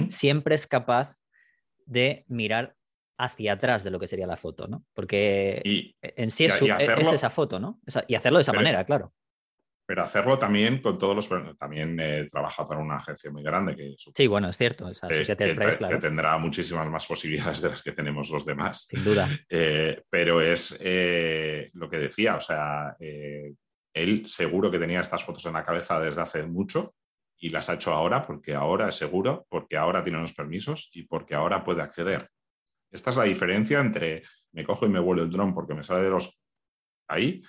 [0.09, 1.15] Siempre es capaz
[1.85, 2.75] de mirar
[3.17, 4.83] hacia atrás de lo que sería la foto, ¿no?
[4.93, 5.61] Porque
[6.01, 7.79] en sí es, esa foto, ¿no?
[8.07, 9.13] y hacerlo de esa manera, claro
[9.89, 11.57] pero hacerlo también con todos los...
[11.57, 13.95] También eh, trabaja para una agencia muy grande que...
[13.97, 14.87] Sí, bueno, es cierto.
[14.87, 18.85] Esa que, que, tendrá muchísimas más posibilidades de las que tenemos los demás.
[18.87, 19.27] Sin duda.
[19.49, 25.43] Eh, pero es eh, lo que decía, o sea, él seguro que tenía estas fotos
[25.47, 26.93] en la cabeza desde hace mucho
[27.39, 31.03] y las ha hecho ahora porque ahora es seguro, porque ahora tiene los permisos y
[31.03, 32.29] porque ahora puede acceder.
[32.91, 34.21] Esta es la diferencia entre
[34.51, 36.39] me cojo y me vuelo el dron porque me sale de los
[37.07, 37.41] ahí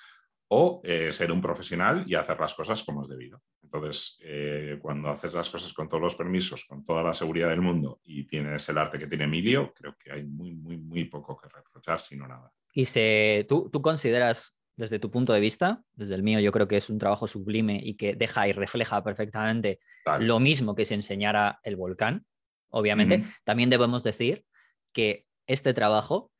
[0.53, 3.41] o eh, ser un profesional y hacer las cosas como es debido.
[3.63, 7.61] Entonces, eh, cuando haces las cosas con todos los permisos, con toda la seguridad del
[7.61, 11.37] mundo y tienes el arte que tiene Emilio, creo que hay muy, muy, muy poco
[11.37, 12.53] que reprochar, sino nada.
[12.75, 16.67] Y se, ¿tú, tú consideras, desde tu punto de vista, desde el mío, yo creo
[16.67, 19.79] que es un trabajo sublime y que deja y refleja perfectamente
[20.19, 22.27] lo mismo que se enseñara el volcán,
[22.71, 23.23] obviamente.
[23.45, 24.45] También debemos decir
[24.93, 26.33] que este trabajo,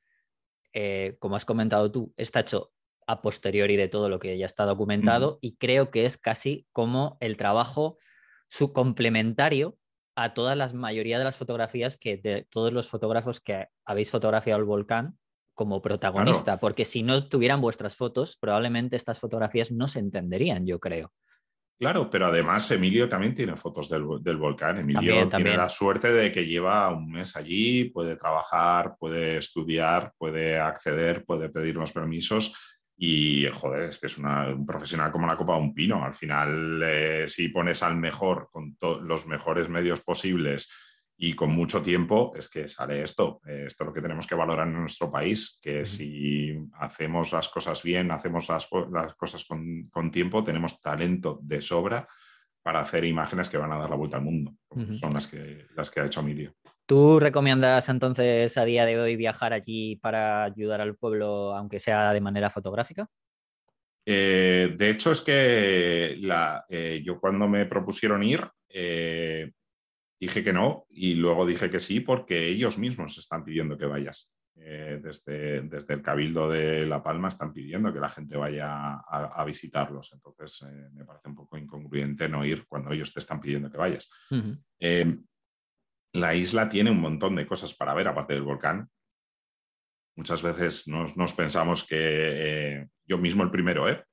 [0.73, 2.73] eh, como has comentado tú, está hecho
[3.11, 7.19] a posteriori de todo lo que ya está documentado y creo que es casi como
[7.21, 7.99] el trabajo
[8.49, 9.77] su complementario
[10.15, 14.61] a todas las mayoría de las fotografías que de todos los fotógrafos que habéis fotografiado
[14.61, 15.19] el volcán
[15.55, 20.79] como protagonista, porque si no tuvieran vuestras fotos, probablemente estas fotografías no se entenderían, yo
[20.79, 21.13] creo.
[21.79, 24.05] Claro, pero además Emilio también tiene fotos del,
[24.37, 24.79] volcán.
[24.79, 30.59] Emilio tiene la suerte de que lleva un mes allí, puede trabajar, puede estudiar, puede
[30.61, 35.55] acceder, puede pedir los permisos y, joder, es que es un profesional como la copa
[35.55, 36.05] de un pino.
[36.05, 38.77] Al final, eh, si pones al mejor, con
[39.07, 40.69] los mejores medios posibles
[41.17, 43.41] y con mucho tiempo, es que sale esto.
[43.47, 47.49] Eh, esto es lo que tenemos que valorar en nuestro país, que si hacemos las
[47.49, 48.69] cosas bien, hacemos las,
[49.17, 52.07] cosas con, tiempo, tenemos talento de sobra
[52.63, 54.55] para hacer imágenes que van a dar la vuelta al mundo,
[54.99, 56.55] son las que, las que ha hecho Emilio.
[56.87, 62.13] ¿Tú recomiendas entonces a día de hoy viajar allí para ayudar al pueblo, aunque sea
[62.13, 63.09] de manera fotográfica?
[64.05, 69.53] Eh, de hecho, es que la, eh, yo cuando me propusieron ir, eh,
[70.19, 74.33] dije que no y luego dije que sí porque ellos mismos están pidiendo que vayas.
[74.61, 80.13] Desde, desde, el Cabildo de La Palma están pidiendo que la gente vaya a, visitarlos.
[80.13, 84.11] Entonces, me parece un poco incongruente no ir cuando ellos te están pidiendo que vayas.
[86.13, 88.89] la isla tiene un montón de cosas para ver, aparte del volcán.
[90.17, 94.05] Muchas veces nos, pensamos que yo mismo el primero, ¿eh?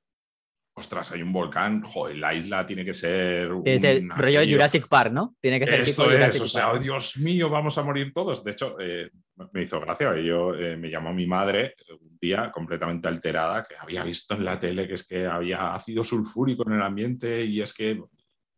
[0.78, 3.50] Ostras, hay un volcán, joder, la isla tiene que ser.
[3.64, 5.36] Es el rollo de Jurassic Park, ¿no?
[5.40, 5.80] Tiene que ser.
[5.80, 8.42] Esto es, o sea, oh, Dios mío, vamos a morir todos.
[8.44, 9.10] De hecho, eh,
[9.52, 14.04] me hizo gracia, yo eh, me llamó mi madre un día completamente alterada, que había
[14.04, 17.72] visto en la tele que es que había ácido sulfúrico en el ambiente y es
[17.72, 18.00] que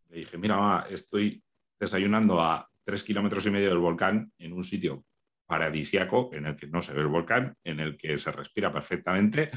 [0.08, 1.42] le dije, mira, mamá, estoy
[1.78, 5.04] desayunando a tres kilómetros y medio del volcán en un sitio
[5.46, 9.50] paradisiaco en el que no se ve el volcán, en el que se respira perfectamente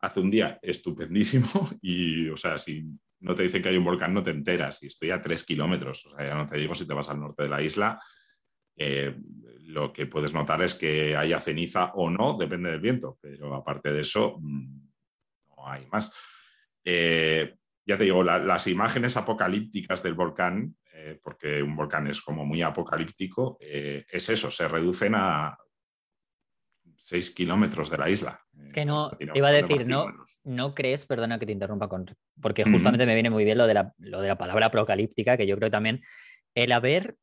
[0.00, 1.48] hace un día estupendísimo
[1.82, 2.84] y, o sea, si
[3.20, 4.82] no te dicen que hay un volcán, no te enteras.
[4.82, 7.20] Y estoy a tres kilómetros, o sea, ya no te digo si te vas al
[7.20, 8.00] norte de la isla.
[8.76, 9.16] Eh,
[9.62, 13.92] lo que puedes notar es que haya ceniza o no, depende del viento, pero aparte
[13.92, 14.88] de eso, mm,
[15.48, 16.12] no hay más.
[16.84, 22.44] Eh, ya te digo, las imágenes apocalípticas del volcán, eh, porque un volcán es como
[22.44, 25.56] muy apocalíptico, es eso, se reducen a
[26.98, 28.40] 6 kilómetros de la isla.
[28.64, 30.06] Es que no, iba a decir, no,
[30.44, 32.06] no crees, perdona que te interrumpa, con,
[32.40, 35.46] porque justamente me viene muy bien lo de, la, lo de la palabra apocalíptica, que
[35.46, 36.02] yo creo también
[36.54, 37.16] el haber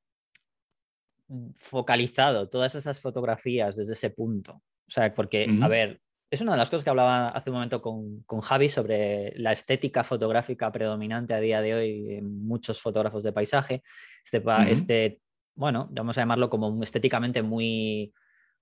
[1.57, 4.61] focalizado todas esas fotografías desde ese punto.
[4.87, 5.99] O sea, porque, a ver,
[6.29, 9.51] es una de las cosas que hablaba hace un momento con, con, Javi sobre la
[9.51, 13.83] estética fotográfica predominante a día de hoy en muchos fotógrafos de paisaje.
[14.23, 15.19] Este, este
[15.55, 18.13] bueno, vamos a llamarlo como estéticamente muy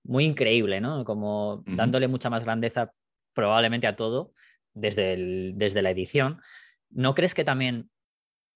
[0.04, 1.04] muy increíble, ¿no?
[1.04, 2.92] Como dándole mucha más grandeza
[3.32, 4.32] probablemente a todo
[4.74, 6.40] desde, desde la edición.
[6.90, 7.90] ¿No crees que también,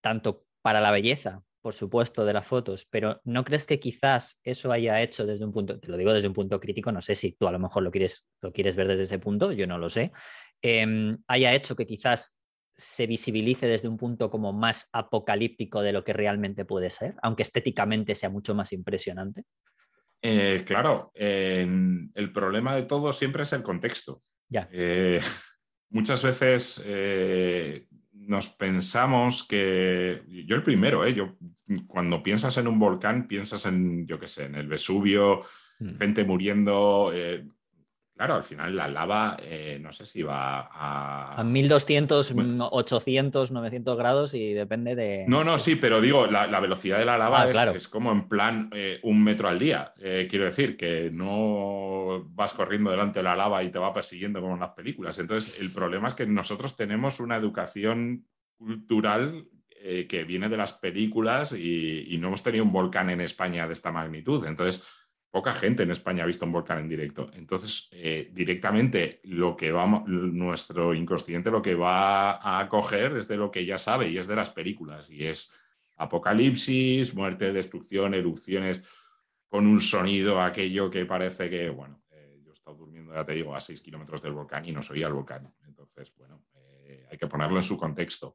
[0.01, 4.71] tanto para la belleza, por supuesto, de las fotos, pero ¿no crees que quizás eso
[4.71, 7.33] haya hecho desde un punto, te lo digo desde un punto crítico, no sé si
[7.33, 9.91] tú a lo mejor lo quieres, lo quieres ver desde ese punto, yo no lo
[9.91, 10.13] sé,
[10.63, 12.37] em, haya hecho que quizás
[12.77, 17.43] se visibilice desde un punto como más apocalíptico de lo que realmente puede ser, aunque
[17.43, 19.45] estéticamente sea mucho más impresionante?
[20.21, 24.23] Eh, claro, el problema de todo siempre es el contexto.
[24.49, 24.69] Ya.
[24.73, 25.21] Eh,
[25.91, 30.23] muchas veces eh, nos pensamos que.
[30.47, 31.37] Yo el primero, yo,
[31.87, 35.45] cuando piensas en un volcán, piensas en, yo qué sé, en el Vesubio,
[35.79, 35.99] mm.
[35.99, 37.13] gente muriendo.
[38.19, 41.39] Claro, al final la lava, eh, no sé si va a...
[41.39, 42.35] A 1200,
[42.69, 45.25] 800, 900 grados y depende de...
[45.29, 48.71] No, no, sí, pero digo, la, velocidad de la lava ah, es, como en plan
[48.75, 49.95] eh, un metro al día.
[50.01, 54.41] Eh, quiero decir, que no vas corriendo delante de la lava y te va persiguiendo
[54.41, 55.17] como en las películas.
[55.21, 59.47] Entonces, el problema es que nosotros tenemos una educación cultural
[60.09, 63.75] que viene de las películas y, y no hemos tenido un volcán en España de
[63.75, 64.45] esta magnitud.
[64.45, 64.85] Entonces
[65.31, 67.31] poca gente en España ha visto un volcán en directo.
[67.35, 73.37] Entonces, eh, directamente lo que vamos, nuestro inconsciente lo que va a coger es de
[73.37, 75.11] lo que ya sabe y es de las películas.
[75.11, 75.53] Y es
[75.97, 78.85] apocalipsis, muerte, destrucción, erupciones,
[79.49, 83.33] con un sonido, aquello que parece que, bueno, eh, yo he estado durmiendo, ya te
[83.33, 85.53] digo, a seis kilómetros del volcán y no soy el volcán.
[85.67, 88.35] Entonces, bueno, eh, hay que ponerlo en su contexto.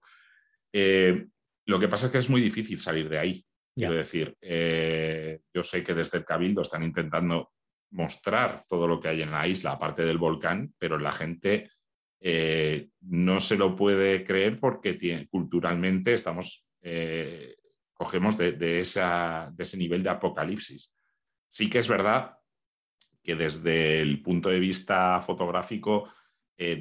[1.65, 3.45] lo que pasa es que es muy difícil salir de ahí.
[3.75, 7.53] Quiero decir, eh, yo sé que desde el Cabildo están intentando
[7.91, 11.71] mostrar todo lo que hay en la isla, aparte del volcán, pero la gente
[12.19, 17.55] eh, no se lo puede creer porque culturalmente estamos, eh,
[17.93, 20.93] cogemos de, ese nivel de apocalipsis.
[21.49, 22.37] Sí que es verdad
[23.23, 26.11] que desde el punto de vista fotográfico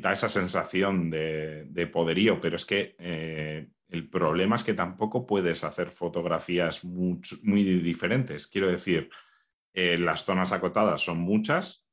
[0.01, 2.95] da esa sensación de, de, poderío, pero es que
[3.93, 7.20] el problema es que tampoco puedes hacer fotografías muy,
[7.62, 8.47] diferentes.
[8.47, 9.11] Quiero decir,
[9.74, 11.86] eh, las zonas acotadas son muchas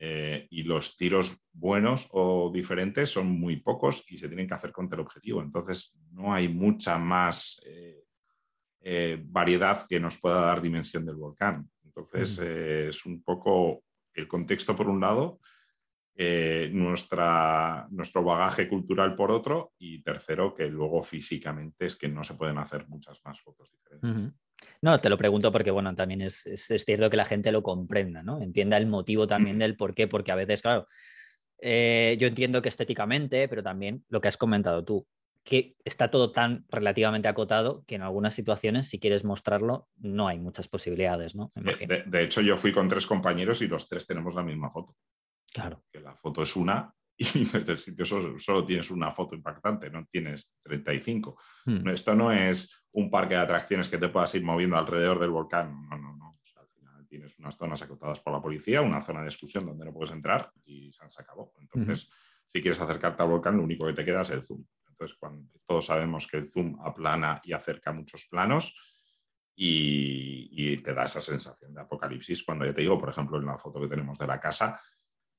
[0.00, 4.72] eh, y los tiros buenos o diferentes son muy pocos y se tienen que hacer
[4.72, 5.40] con teleobjetivo.
[5.40, 11.70] Entonces, no hay mucha más eh, variedad que nos pueda dar dimensión del volcán.
[11.84, 13.84] Entonces, es un poco
[14.14, 15.38] el contexto por un lado
[16.18, 22.24] eh, nuestra, nuestro bagaje cultural por otro y tercero, que luego físicamente es que no
[22.24, 24.32] se pueden hacer muchas más fotos diferentes.
[24.80, 26.44] No, te lo pregunto porque, bueno, también es,
[26.84, 28.40] cierto que la gente lo comprenda, ¿no?
[28.40, 30.88] Entienda el motivo también del por qué, porque a veces, claro,
[31.58, 35.06] eh, yo entiendo que estéticamente, pero también lo que has comentado tú,
[35.44, 40.40] que está todo tan relativamente acotado que en algunas situaciones, si quieres mostrarlo, no hay
[40.40, 41.52] muchas posibilidades, ¿no?
[41.54, 44.96] de, hecho, yo fui con tres compañeros y los tres tenemos la misma foto.
[45.56, 45.82] Claro.
[45.90, 50.04] Que la foto es una y desde el sitio solo, tienes una foto impactante, no
[50.04, 51.40] tienes 35.
[51.64, 51.88] Hmm.
[51.88, 55.88] Esto no es un parque de atracciones que te puedas ir moviendo alrededor del volcán.
[55.88, 56.38] No, no, no.
[56.56, 59.94] al final tienes unas zonas acotadas por la policía, una zona de exclusión donde no
[59.94, 61.54] puedes entrar y se acabó.
[61.58, 62.10] Entonces,
[62.46, 64.62] si quieres acercarte al volcán, lo único que te queda es el zoom.
[64.86, 68.74] Entonces, cuando todos sabemos que el zoom aplana y acerca muchos planos,
[69.56, 72.44] y, te da esa sensación de apocalipsis.
[72.44, 74.78] Cuando ya te digo, por ejemplo, en la foto que tenemos de la casa,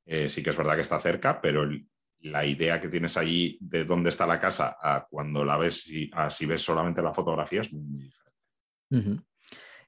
[0.07, 1.69] eh, sí que es verdad que está cerca, pero
[2.21, 6.09] la idea que tienes allí de dónde está la casa a cuando la ves, y,
[6.29, 8.03] si ves solamente la fotografía, es muy,
[8.89, 9.23] diferente.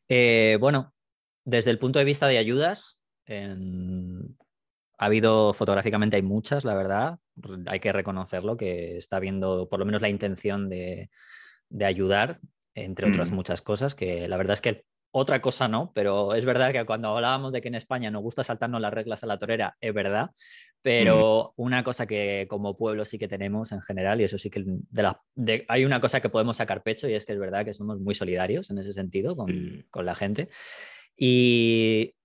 [0.07, 0.93] Eh, bueno,
[1.43, 7.20] desde el punto de vista de ayudas, ha habido fotográficamente, hay muchas, la verdad,
[7.67, 11.09] hay que reconocerlo, que está habiendo por lo menos la intención de,
[11.70, 12.39] de ayudar
[12.76, 13.36] entre otras mm.
[13.36, 17.10] muchas cosas, que la verdad es que otra cosa no, pero es verdad que cuando
[17.10, 20.32] hablábamos de que en España nos gusta saltarnos las reglas a la torera, es verdad,
[20.82, 21.62] pero mm.
[21.62, 25.66] una cosa que como pueblo sí que tenemos en general, y eso sí que de
[25.68, 28.14] hay una cosa que podemos sacar pecho y es que es verdad que somos muy
[28.14, 30.49] solidarios en ese sentido con, con la gente.
[31.18, 32.16] Y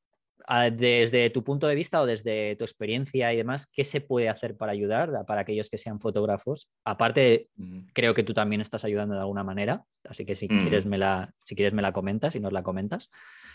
[0.72, 4.57] desde tu punto de vista o desde tu experiencia y demás, ¿qué se puede hacer
[4.57, 6.70] para ayudar para aquellos que sean fotógrafos?
[6.84, 7.49] Aparte,
[7.92, 11.32] creo que tú también estás ayudando de alguna manera, así que si, quieres, me la,
[11.45, 13.11] si quieres me la comentas y nos la comentas.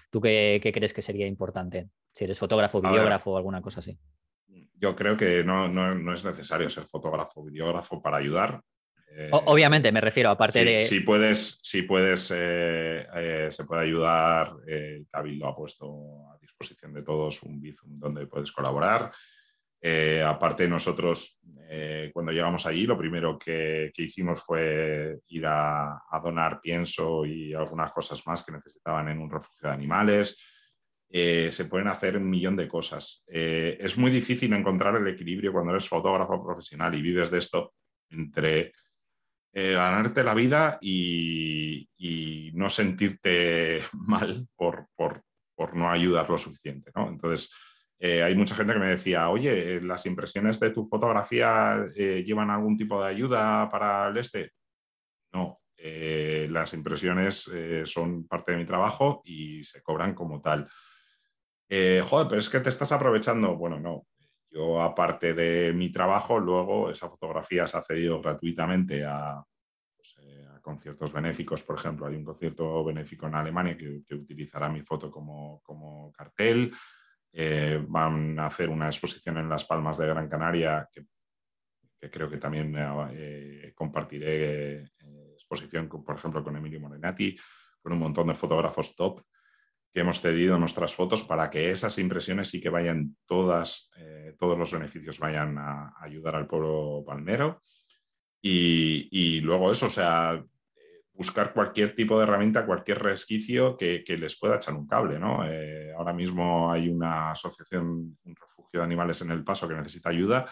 [0.10, 1.90] ¿Tú qué, crees que sería importante?
[2.14, 3.98] Si eres fotógrafo, videógrafo o alguna cosa así.
[4.74, 8.62] Yo creo que no, no es necesario ser fotógrafo o videógrafo para ayudar.
[9.12, 10.82] Eh, obviamente, me refiero, aparte de.
[10.82, 14.52] Si puedes, si puedes eh, eh, se puede ayudar.
[14.68, 19.12] El Cabildo ha puesto a disposición de todos un Bizum donde puedes colaborar.
[20.26, 21.40] aparte, nosotros,
[22.14, 28.26] cuando llegamos allí, lo primero que, hicimos fue ir a, donar pienso y algunas cosas
[28.28, 30.38] más que necesitaban en un refugio de animales.
[31.10, 33.24] se pueden hacer un millón de cosas.
[33.28, 37.74] es muy difícil encontrar el equilibrio cuando eres fotógrafo profesional y vives de esto
[38.10, 38.74] entre
[39.52, 41.88] eh, ganarte la vida y,
[42.54, 44.88] no sentirte mal por,
[45.76, 46.92] no ayudar lo suficiente.
[46.96, 47.52] Entonces,
[48.00, 52.50] eh, hay mucha gente que me decía, oye, eh, ¿las impresiones de tu fotografía llevan
[52.50, 54.54] algún tipo de ayuda para el este?
[55.34, 57.50] No, las impresiones
[57.86, 60.68] son parte de mi trabajo y se cobran como tal.
[61.70, 63.56] joder, pero es que te estás aprovechando.
[63.56, 64.08] Bueno, no,
[64.52, 69.49] yo, aparte de mi trabajo, luego esa fotografía se ha cedido gratuitamente a, eh,
[70.70, 71.64] conciertos benéficos.
[71.64, 76.72] Por ejemplo, hay un concierto benéfico en Alemania que, utilizará mi foto como, cartel.
[77.32, 81.06] Eh, van a hacer una exposición en Las Palmas de Gran Canaria que,
[82.10, 82.74] creo que también
[83.12, 84.92] eh, compartiré
[85.34, 87.36] exposición, por ejemplo, con Emilio Morenati,
[87.82, 89.22] con un montón de fotógrafos top
[89.92, 94.58] que hemos cedido nuestras fotos para que esas impresiones sí que vayan todas, eh, todos
[94.58, 97.64] los beneficios vayan a, ayudar al pueblo palmero.
[98.42, 100.42] Y, luego eso, o sea,
[101.20, 105.46] buscar cualquier tipo de herramienta, cualquier resquicio que, les pueda echar un cable, ¿no?
[105.46, 110.08] Eh, ahora mismo hay una asociación, un refugio de animales en El Paso que necesita
[110.08, 110.50] ayuda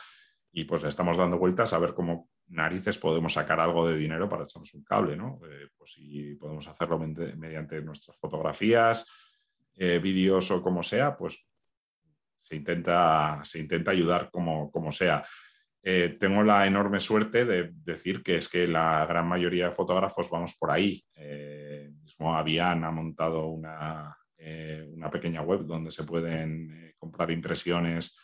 [0.51, 4.27] y pues le estamos dando vueltas a ver cómo narices podemos sacar algo de dinero
[4.27, 5.39] para echarnos un cable, ¿no?
[5.49, 9.05] Eh, pues si podemos hacerlo mediante nuestras fotografías,
[9.73, 11.47] eh, vídeos o como sea, pues
[12.41, 15.25] se intenta, se intenta ayudar como, como sea.
[15.83, 20.29] Eh, tengo la enorme suerte de decir que es que la gran mayoría de fotógrafos
[20.29, 21.03] vamos por ahí.
[21.15, 24.17] Eh, mismo Avian ha montado una,
[24.89, 28.17] una, pequeña web donde se pueden comprar impresiones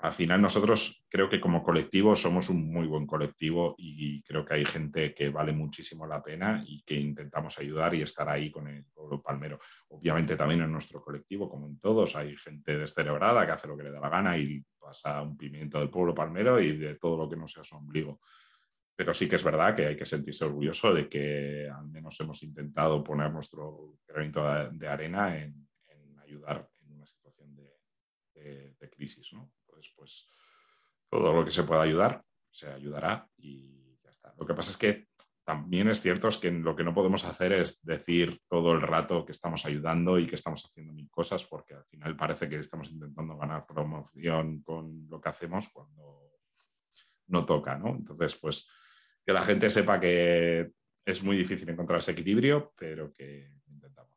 [0.00, 4.54] al final nosotros creo que como colectivo somos un muy buen colectivo y creo que
[4.54, 8.68] hay gente que vale muchísimo la pena y que intentamos ayudar y estar ahí con
[8.68, 9.58] el pueblo palmero.
[9.88, 13.82] Obviamente también en nuestro colectivo, como en todos, hay gente descerebrada que hace lo que
[13.82, 17.28] le da la gana y pasa un pimiento del pueblo palmero y de todo lo
[17.28, 18.20] que no sea su ombligo.
[18.94, 22.40] Pero sí que es verdad que hay que sentirse orgulloso de que al menos hemos
[22.44, 25.66] intentado poner nuestro granito de arena en,
[26.22, 29.32] ayudar en una situación de, de crisis.
[29.32, 29.50] ¿no?
[29.96, 30.28] Pues
[31.10, 34.34] todo lo que se pueda ayudar se ayudará y ya está.
[34.38, 35.08] Lo que pasa es que
[35.44, 39.24] también es cierto es que lo que no podemos hacer es decir todo el rato
[39.24, 42.90] que estamos ayudando y que estamos haciendo mil cosas, porque al final parece que estamos
[42.90, 46.32] intentando ganar promoción con lo que hacemos cuando
[47.28, 47.90] no toca, ¿no?
[47.90, 48.68] Entonces, pues
[49.24, 50.70] que la gente sepa que
[51.06, 54.12] es muy difícil encontrar ese equilibrio, pero que intentamos.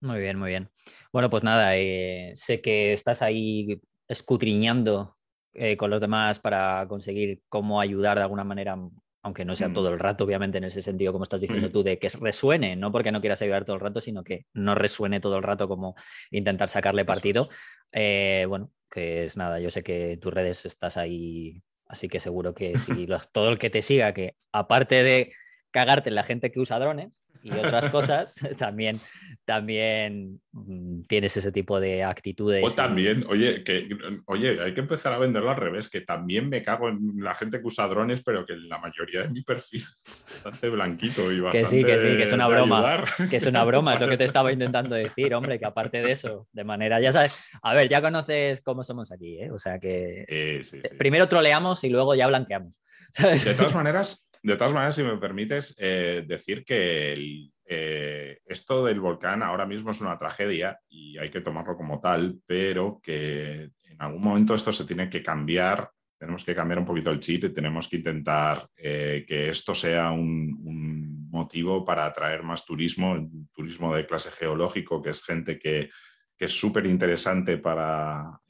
[0.00, 0.68] Muy bien, muy bien.
[1.12, 3.80] Bueno, pues nada, eh, sé que estás ahí
[4.14, 5.16] escutriñando
[5.52, 8.76] eh, con los demás para conseguir cómo ayudar de alguna manera,
[9.22, 11.98] aunque no sea todo el rato, obviamente, en ese sentido, como estás diciendo tú, de
[11.98, 15.36] que resuene, no porque no quieras ayudar todo el rato, sino que no resuene todo
[15.36, 15.94] el rato como
[16.30, 17.48] intentar sacarle partido.
[17.92, 22.54] Eh, bueno, que es nada, yo sé que tus redes estás ahí, así que seguro
[22.54, 25.32] que si todo el que te siga, que aparte de
[25.70, 28.98] cagarte en la gente que usa drones y otras cosas, también,
[29.44, 32.64] también mm, tienes ese tipo de actitudes.
[32.64, 33.86] O también, oye, que,
[34.24, 37.60] oye, hay que empezar a venderlo al revés, que también me cago en la gente
[37.60, 41.58] que usa drones, pero que la mayoría de mi perfil es bastante blanquito y bastante
[41.58, 43.04] Que sí, que sí, que es una broma.
[43.28, 46.12] Que es una broma, es lo que te estaba intentando decir, hombre, que aparte de
[46.12, 49.50] eso, de manera, ya sabes, a ver, ya conoces cómo somos aquí, ¿eh?
[49.50, 50.62] O sea que
[50.98, 52.80] primero troleamos y luego ya blanqueamos.
[53.18, 59.00] De todas maneras, de todas maneras, si me permites eh, decir que eh, esto del
[59.00, 64.02] volcán ahora mismo es una tragedia y hay que tomarlo como tal, pero que en
[64.02, 65.90] algún momento esto se tiene que cambiar.
[66.18, 70.10] Tenemos que cambiar un poquito el chip y tenemos que intentar eh, que esto sea
[70.10, 75.90] un, motivo para atraer más turismo, turismo de clase geológico, que es gente que,
[76.36, 78.40] que es súper interesante para,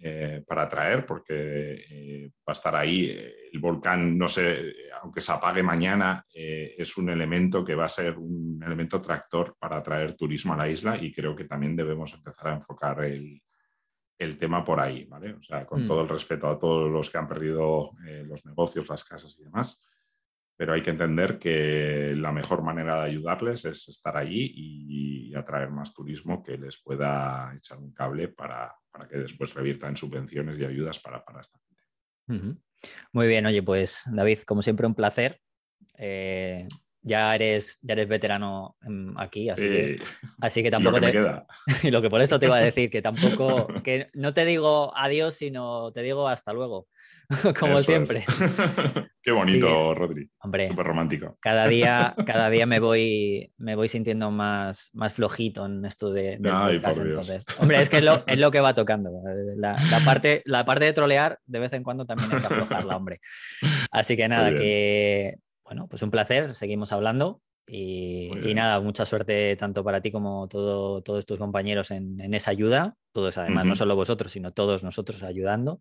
[0.46, 3.10] para atraer, porque va a estar ahí.
[3.52, 4.72] El volcán, no sé,
[5.04, 9.54] aunque se apague mañana, eh, es un elemento que va a ser un elemento tractor
[9.58, 13.40] para atraer turismo a la isla y creo que también debemos empezar a enfocar el,
[14.38, 15.34] tema por ahí, ¿vale?
[15.34, 15.86] O sea, con mm.
[15.86, 19.44] todo el respeto a todos los que han perdido eh, los negocios, las casas y
[19.44, 19.82] demás,
[20.56, 25.68] pero hay que entender que la mejor manera de ayudarles es estar allí y, atraer
[25.70, 28.72] más turismo que les pueda echar un cable para,
[29.10, 32.52] que después revierta en subvenciones y ayudas para, esta gente.
[33.12, 35.40] Muy bien, oye, pues David, como siempre, un placer.
[35.98, 36.68] Eh,
[37.04, 38.76] ya eres, ya eres veterano
[39.16, 40.02] aquí, así, que,
[40.40, 41.12] así que tampoco te...
[41.82, 44.96] y lo que por eso te iba a decir, que tampoco, que no te digo
[44.96, 46.88] adiós, sino te digo hasta luevo.
[47.58, 48.24] como siempre.
[49.22, 50.28] Qué bonito, Rodri.
[50.40, 51.38] Hombre, súper romántico.
[51.40, 56.38] Cada día, cada día me voy, me voy sintiendo más, más flojito en esto de,
[56.44, 56.82] Ay,
[57.58, 59.10] Hombre, es que es lo, es lo, que va tocando.
[59.56, 63.20] La, parte, la parte de trolear, de vez en cuando también hay que aflojarla, hombre.
[63.90, 67.40] Así que nada, que bueno, pues un placer, seguimos hablando.
[67.66, 72.96] Y, nada, mucha suerte tanto para ti como todo, todos tus compañeros en, esa ayuda.
[73.12, 75.80] Todos, además, no solo vosotros, sino todos nosotros ayudando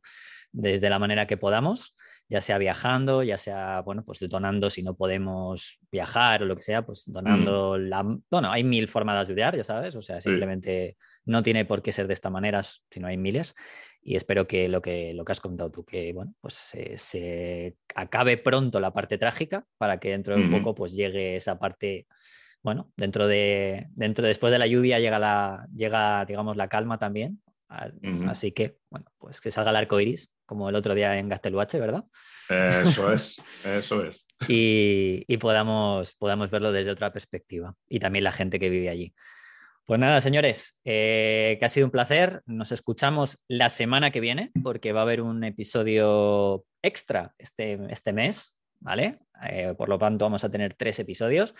[0.53, 1.95] desde la manera que podamos,
[2.29, 6.61] ya sea viajando, ya sea, bueno, pues donando si no podemos viajar o lo que
[6.61, 8.03] sea, pues donando la...
[8.29, 11.91] Bueno, hay mil formas de ayudar, ya sabes, o sea, simplemente no tiene por qué
[11.91, 13.55] ser de esta manera, sino hay miles.
[14.03, 18.37] Y espero que lo que, lo que has contado tú, que, bueno, pues se acabe
[18.37, 22.05] pronto la parte trágica para que dentro de un poco pues llegue esa parte
[22.63, 27.41] bueno, dentro de, dentro después de la lluvia llega la, llega, digamos, la calma también.
[28.27, 31.79] Así que, bueno, pues que salga el arco iris, como el otro día en Gasteluache,
[31.79, 32.03] ¿verdad?
[32.49, 34.27] Eso es, eso es.
[34.47, 37.75] y, podamos, podamos verlo desde otra perspectiva.
[37.89, 39.13] Y también la gente que vive allí.
[39.85, 42.41] Pues nada, señores, eh, que ha sido un placer.
[42.45, 48.13] Nos escuchamos la semana que viene porque va a haber un episodio extra este, este
[48.13, 49.19] mes, ¿vale?
[49.49, 51.53] Eh, por lo tanto, vamos a tener tres episodios.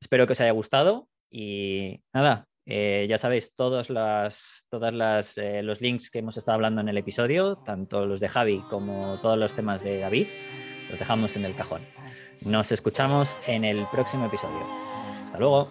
[0.00, 6.36] Espero que os haya gustado y nada, eh, ya sabéis, todos los links que hemos
[6.36, 10.26] estado hablando en el episodio, tanto los de Javi como todos los temas de David,
[10.90, 11.82] los dejamos en el cajón.
[12.40, 14.66] Nos escuchamos en el próximo episodio.
[15.24, 15.70] Hasta luego.